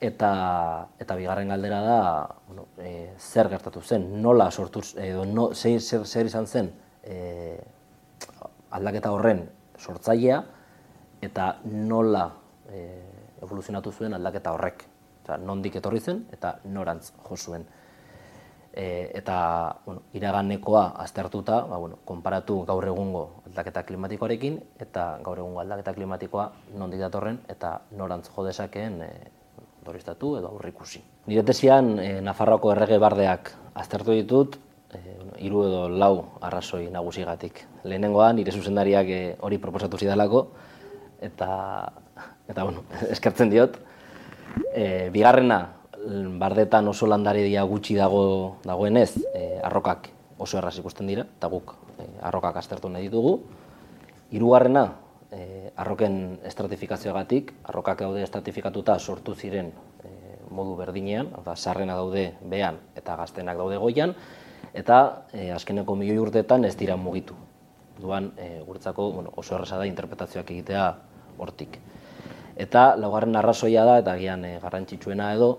eta, 0.00 0.30
eta 1.02 1.16
bigarren 1.18 1.50
galdera 1.52 1.80
da, 1.84 2.00
bueno, 2.48 2.68
e, 2.78 3.12
zer 3.18 3.50
gertatu 3.52 3.82
zen, 3.82 4.06
nola 4.22 4.50
sortu, 4.50 4.82
edo 5.02 5.26
no, 5.28 5.50
zer, 5.54 5.80
zer, 5.82 6.30
izan 6.30 6.46
zen 6.46 6.70
e, 7.02 7.58
aldaketa 8.70 9.12
horren 9.12 9.44
sortzailea, 9.80 10.40
eta 11.26 11.52
nola 11.64 12.28
e, 12.70 13.09
evoluzionatu 13.42 13.92
zuen 13.92 14.14
aldaketa 14.14 14.52
horrek. 14.56 14.84
Eta 15.22 15.36
nondik 15.36 15.76
etorri 15.80 16.00
zen 16.00 16.24
eta 16.32 16.56
norantz 16.64 17.12
jo 17.28 17.36
zuen. 17.36 17.66
E, 18.70 19.10
eta 19.18 19.36
bueno, 19.84 20.04
iraganekoa 20.14 20.84
aztertuta, 21.02 21.64
ba, 21.66 21.78
bueno, 21.82 21.98
konparatu 22.06 22.60
gaur 22.68 22.86
egungo 22.86 23.24
aldaketa 23.48 23.82
klimatikoarekin 23.82 24.60
eta 24.78 25.18
gaur 25.26 25.42
egungo 25.42 25.60
aldaketa 25.60 25.94
klimatikoa 25.96 26.46
nondik 26.78 27.02
datorren 27.02 27.40
eta 27.48 27.80
norantz 27.98 28.28
jo 28.30 28.46
dezakeen 28.46 29.02
e, 29.02 29.10
doristatu 29.84 30.36
edo 30.38 30.52
aurrikusi. 30.54 31.02
Nire 31.26 31.42
tesian, 31.46 31.96
e, 31.98 32.20
Nafarroako 32.24 32.72
errege 32.74 32.98
bardeak 33.02 33.52
aztertu 33.80 34.14
ditut, 34.14 34.58
e, 34.92 35.00
hiru 35.44 35.64
edo 35.66 35.88
lau 35.88 36.14
arrazoi 36.40 36.88
nagusigatik. 36.92 37.64
Lehenengoa, 37.84 38.32
nire 38.36 38.52
zuzendariak 38.52 39.10
e, 39.10 39.20
hori 39.40 39.58
proposatu 39.58 39.98
zidalako, 39.98 40.46
eta 41.20 41.50
eta 42.50 42.64
bueno, 42.66 42.84
eskertzen 43.14 43.50
diot. 43.50 43.78
E, 44.74 45.10
bigarrena, 45.14 45.60
bardetan 46.40 46.88
oso 46.88 47.06
landare 47.06 47.44
dia 47.44 47.62
gutxi 47.68 47.94
dago 47.94 48.58
dagoenez, 48.64 49.14
e, 49.34 49.60
arrokak 49.62 50.10
oso 50.40 50.58
erraz 50.58 50.78
ikusten 50.80 51.06
dira, 51.10 51.26
eta 51.38 51.50
guk 51.52 51.76
e, 51.98 52.08
arrokak 52.26 52.56
aztertu 52.62 52.88
nahi 52.88 53.08
ditugu. 53.08 53.36
Hirugarrena, 54.32 54.84
e, 55.30 55.70
arroken 55.76 56.40
estratifikazioagatik, 56.48 57.52
arrokak 57.70 58.02
daude 58.06 58.24
estratifikatuta 58.24 58.98
sortu 58.98 59.34
ziren 59.34 59.70
e, 60.02 60.10
modu 60.50 60.74
berdinean, 60.78 61.30
da 61.44 61.54
sarrena 61.56 61.94
daude 61.98 62.32
behan 62.42 62.80
eta 62.98 63.16
gaztenak 63.20 63.60
daude 63.60 63.78
goian, 63.78 64.16
eta 64.74 65.26
e, 65.32 65.50
azkeneko 65.54 65.94
milioi 65.98 66.18
urteetan 66.22 66.64
ez 66.64 66.74
dira 66.76 66.96
mugitu. 66.96 67.36
Duan, 68.00 68.32
e, 68.40 68.62
guretzako 68.64 69.10
bueno, 69.12 69.32
oso 69.36 69.54
erraza 69.54 69.78
da 69.78 69.86
interpretazioak 69.86 70.50
egitea 70.50 70.84
hortik. 71.38 71.78
Eta 72.60 72.94
laugarren 73.00 73.38
arrazoia 73.40 73.86
da, 73.88 73.98
eta 74.02 74.16
gian 74.20 74.44
e, 74.44 74.58
garrantzitsuena 74.60 75.30
edo, 75.32 75.50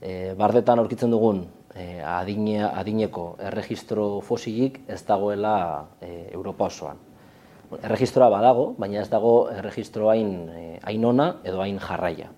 e, 0.00 0.32
bardetan 0.38 0.80
aurkitzen 0.80 1.12
dugun 1.12 1.42
e, 1.74 2.00
adine, 2.00 2.62
adineko 2.64 3.34
erregistro 3.50 4.08
fosilik 4.24 4.80
ez 4.88 5.02
dagoela 5.06 5.58
e, 6.00 6.30
Europa 6.32 6.70
osoan. 6.72 7.04
Erregistroa 7.82 8.30
badago, 8.32 8.70
baina 8.80 9.02
ez 9.02 9.10
dago 9.12 9.50
erregistro 9.52 10.08
hain, 10.08 10.32
e, 10.48 10.64
hain 10.88 11.04
ona 11.04 11.28
edo 11.44 11.60
hain 11.60 11.76
jarraia. 11.84 12.30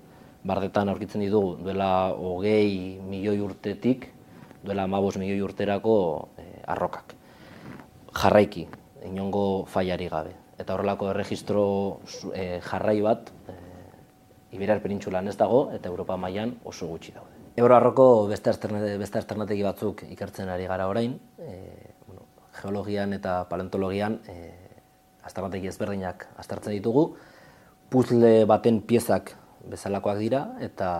Bardetan 0.42 0.90
aurkitzen 0.90 1.22
ditugu 1.22 1.54
duela 1.62 2.10
hogei 2.16 2.98
milioi 3.06 3.38
urtetik, 3.44 4.08
duela 4.64 4.88
amabos 4.88 5.16
milioi 5.20 5.40
urterako 5.46 5.96
e, 6.34 6.50
arrokak. 6.66 7.14
Jarraiki, 8.16 8.66
inongo 9.06 9.66
faiari 9.70 10.10
gabe. 10.10 10.34
Eta 10.58 10.74
horrelako 10.74 11.12
erregistro 11.14 11.64
e, 12.34 12.58
jarrai 12.64 12.98
bat 13.04 13.30
Iberar 14.50 14.80
penintxulan 14.82 15.28
ez 15.30 15.36
dago 15.38 15.68
eta 15.74 15.88
Europa 15.88 16.16
mailan 16.16 16.56
oso 16.64 16.88
gutxi 16.90 17.12
daude. 17.14 17.36
Ebro 17.56 17.76
arroko 17.76 18.06
beste, 18.30 18.52
beste 18.98 19.18
alternategi 19.18 19.62
batzuk 19.66 20.04
ikertzen 20.10 20.48
ari 20.48 20.66
gara 20.70 20.88
orain, 20.88 21.16
e, 21.38 21.92
bueno, 22.06 22.26
geologian 22.60 23.12
eta 23.12 23.44
paleontologian 23.50 24.20
e, 24.30 24.36
asternategi 25.26 25.68
ezberdinak 25.70 26.26
aztertzen 26.38 26.74
ditugu, 26.78 27.04
puzle 27.90 28.44
baten 28.46 28.80
piezak 28.86 29.34
bezalakoak 29.70 30.18
dira 30.22 30.44
eta 30.62 30.90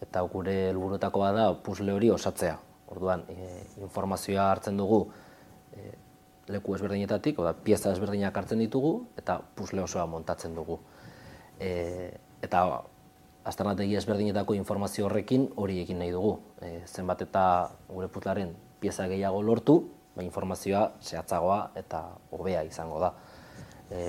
eta 0.00 0.22
gure 0.32 0.54
helburutakoa 0.70 1.32
da 1.34 1.48
puzle 1.64 1.92
hori 1.92 2.10
osatzea. 2.14 2.56
Orduan, 2.88 3.24
e, 3.28 3.64
informazioa 3.82 4.50
hartzen 4.52 4.78
dugu 4.80 5.02
e, 5.74 5.90
leku 6.48 6.74
ezberdinetatik, 6.78 7.38
oda 7.42 7.52
pieza 7.52 7.92
ezberdinak 7.92 8.36
hartzen 8.36 8.62
ditugu 8.62 8.94
eta 9.20 9.38
puzle 9.54 9.82
osoa 9.84 10.06
montatzen 10.06 10.54
dugu. 10.56 10.78
E, 11.60 11.68
eta 12.42 12.64
asternategi 13.48 13.96
ezberdinetako 13.96 14.54
informazio 14.58 15.06
horrekin 15.06 15.48
hori 15.56 15.80
egin 15.82 15.98
nahi 16.02 16.12
dugu. 16.12 16.36
E, 16.60 16.82
zenbat 16.86 17.22
eta 17.24 17.44
gure 17.88 18.08
putlaren 18.12 18.54
pieza 18.80 19.08
gehiago 19.10 19.42
lortu, 19.42 19.78
ba, 20.16 20.22
informazioa 20.22 20.84
zehatzagoa 21.02 21.58
eta 21.80 22.04
hobea 22.30 22.62
izango 22.68 23.00
da. 23.02 23.12
E, 23.90 24.04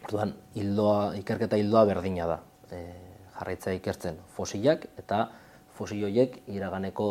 Orduan, 0.00 0.32
hildoa, 0.56 1.14
ikerketa 1.20 1.58
hildoa 1.60 1.84
berdina 1.88 2.26
da. 2.26 2.38
E, 2.72 2.80
jarraitzea 3.36 3.76
ikertzen 3.76 4.18
fosilak 4.34 4.86
eta 5.00 5.26
fosil 5.76 6.04
horiek 6.08 6.40
iraganeko 6.50 7.08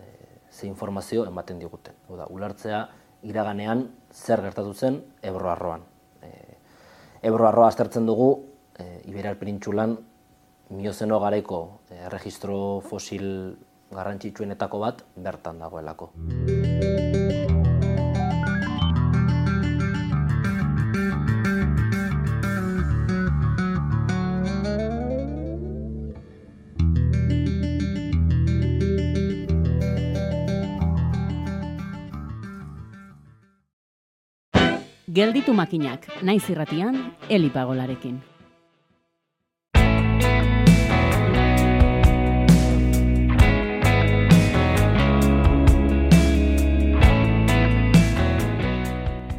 e, 0.00 0.06
ze 0.50 0.66
informazio 0.66 1.26
ematen 1.28 1.60
diguten. 1.60 1.96
Hau 2.08 2.16
da, 2.20 2.28
ulartzea 2.32 2.86
iraganean 3.28 3.86
zer 4.12 4.42
gertatu 4.44 4.72
zen 4.74 5.00
Ebro 5.22 5.50
arroan. 5.52 5.84
E, 6.22 6.32
Ebro 7.28 7.46
arroa 7.48 7.68
aztertzen 7.68 8.08
dugu 8.08 8.32
e, 8.78 9.02
Iberal 9.10 9.36
Penintxulan 9.36 9.96
miozeno 10.70 11.20
garaiko 11.20 11.82
e, 11.90 12.08
registro 12.08 12.80
fosil 12.80 13.56
garrantzitsuenetako 13.92 14.80
bat 14.80 15.04
bertan 15.16 15.60
dagoelako. 15.60 16.12
Gelditu 35.12 35.52
makinak, 35.52 36.06
naiz 36.24 36.46
irratian, 36.48 36.96
elipagolarekin. 37.28 38.31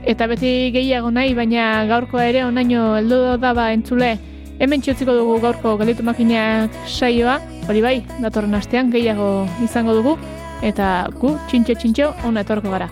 Eta 0.03 0.27
beti 0.27 0.71
gehiago 0.75 1.09
nahi, 1.15 1.31
baina 1.37 1.85
gaurkoa 1.87 2.25
ere 2.27 2.43
onaino 2.43 2.97
heldu 2.97 3.19
da 3.39 3.53
ba 3.55 3.69
entzule. 3.71 4.17
Hemen 4.59 4.83
txotziko 4.83 5.15
dugu 5.15 5.37
gaurko 5.45 5.77
gelditu 5.79 6.03
makinak 6.03 6.75
saioa, 6.87 7.39
hori 7.69 7.81
bai, 7.85 7.95
datorren 8.19 8.59
astean 8.59 8.91
gehiago 8.91 9.47
izango 9.63 9.95
dugu, 9.95 10.17
eta 10.61 11.07
gu, 11.23 11.33
txintxo 11.47 11.79
txintxo, 11.79 12.11
ona 12.27 12.43
etorko 12.43 12.75
gara. 12.75 12.91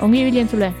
Ongi 0.00 0.24
bilen 0.30 0.46
entzule. 0.46 0.72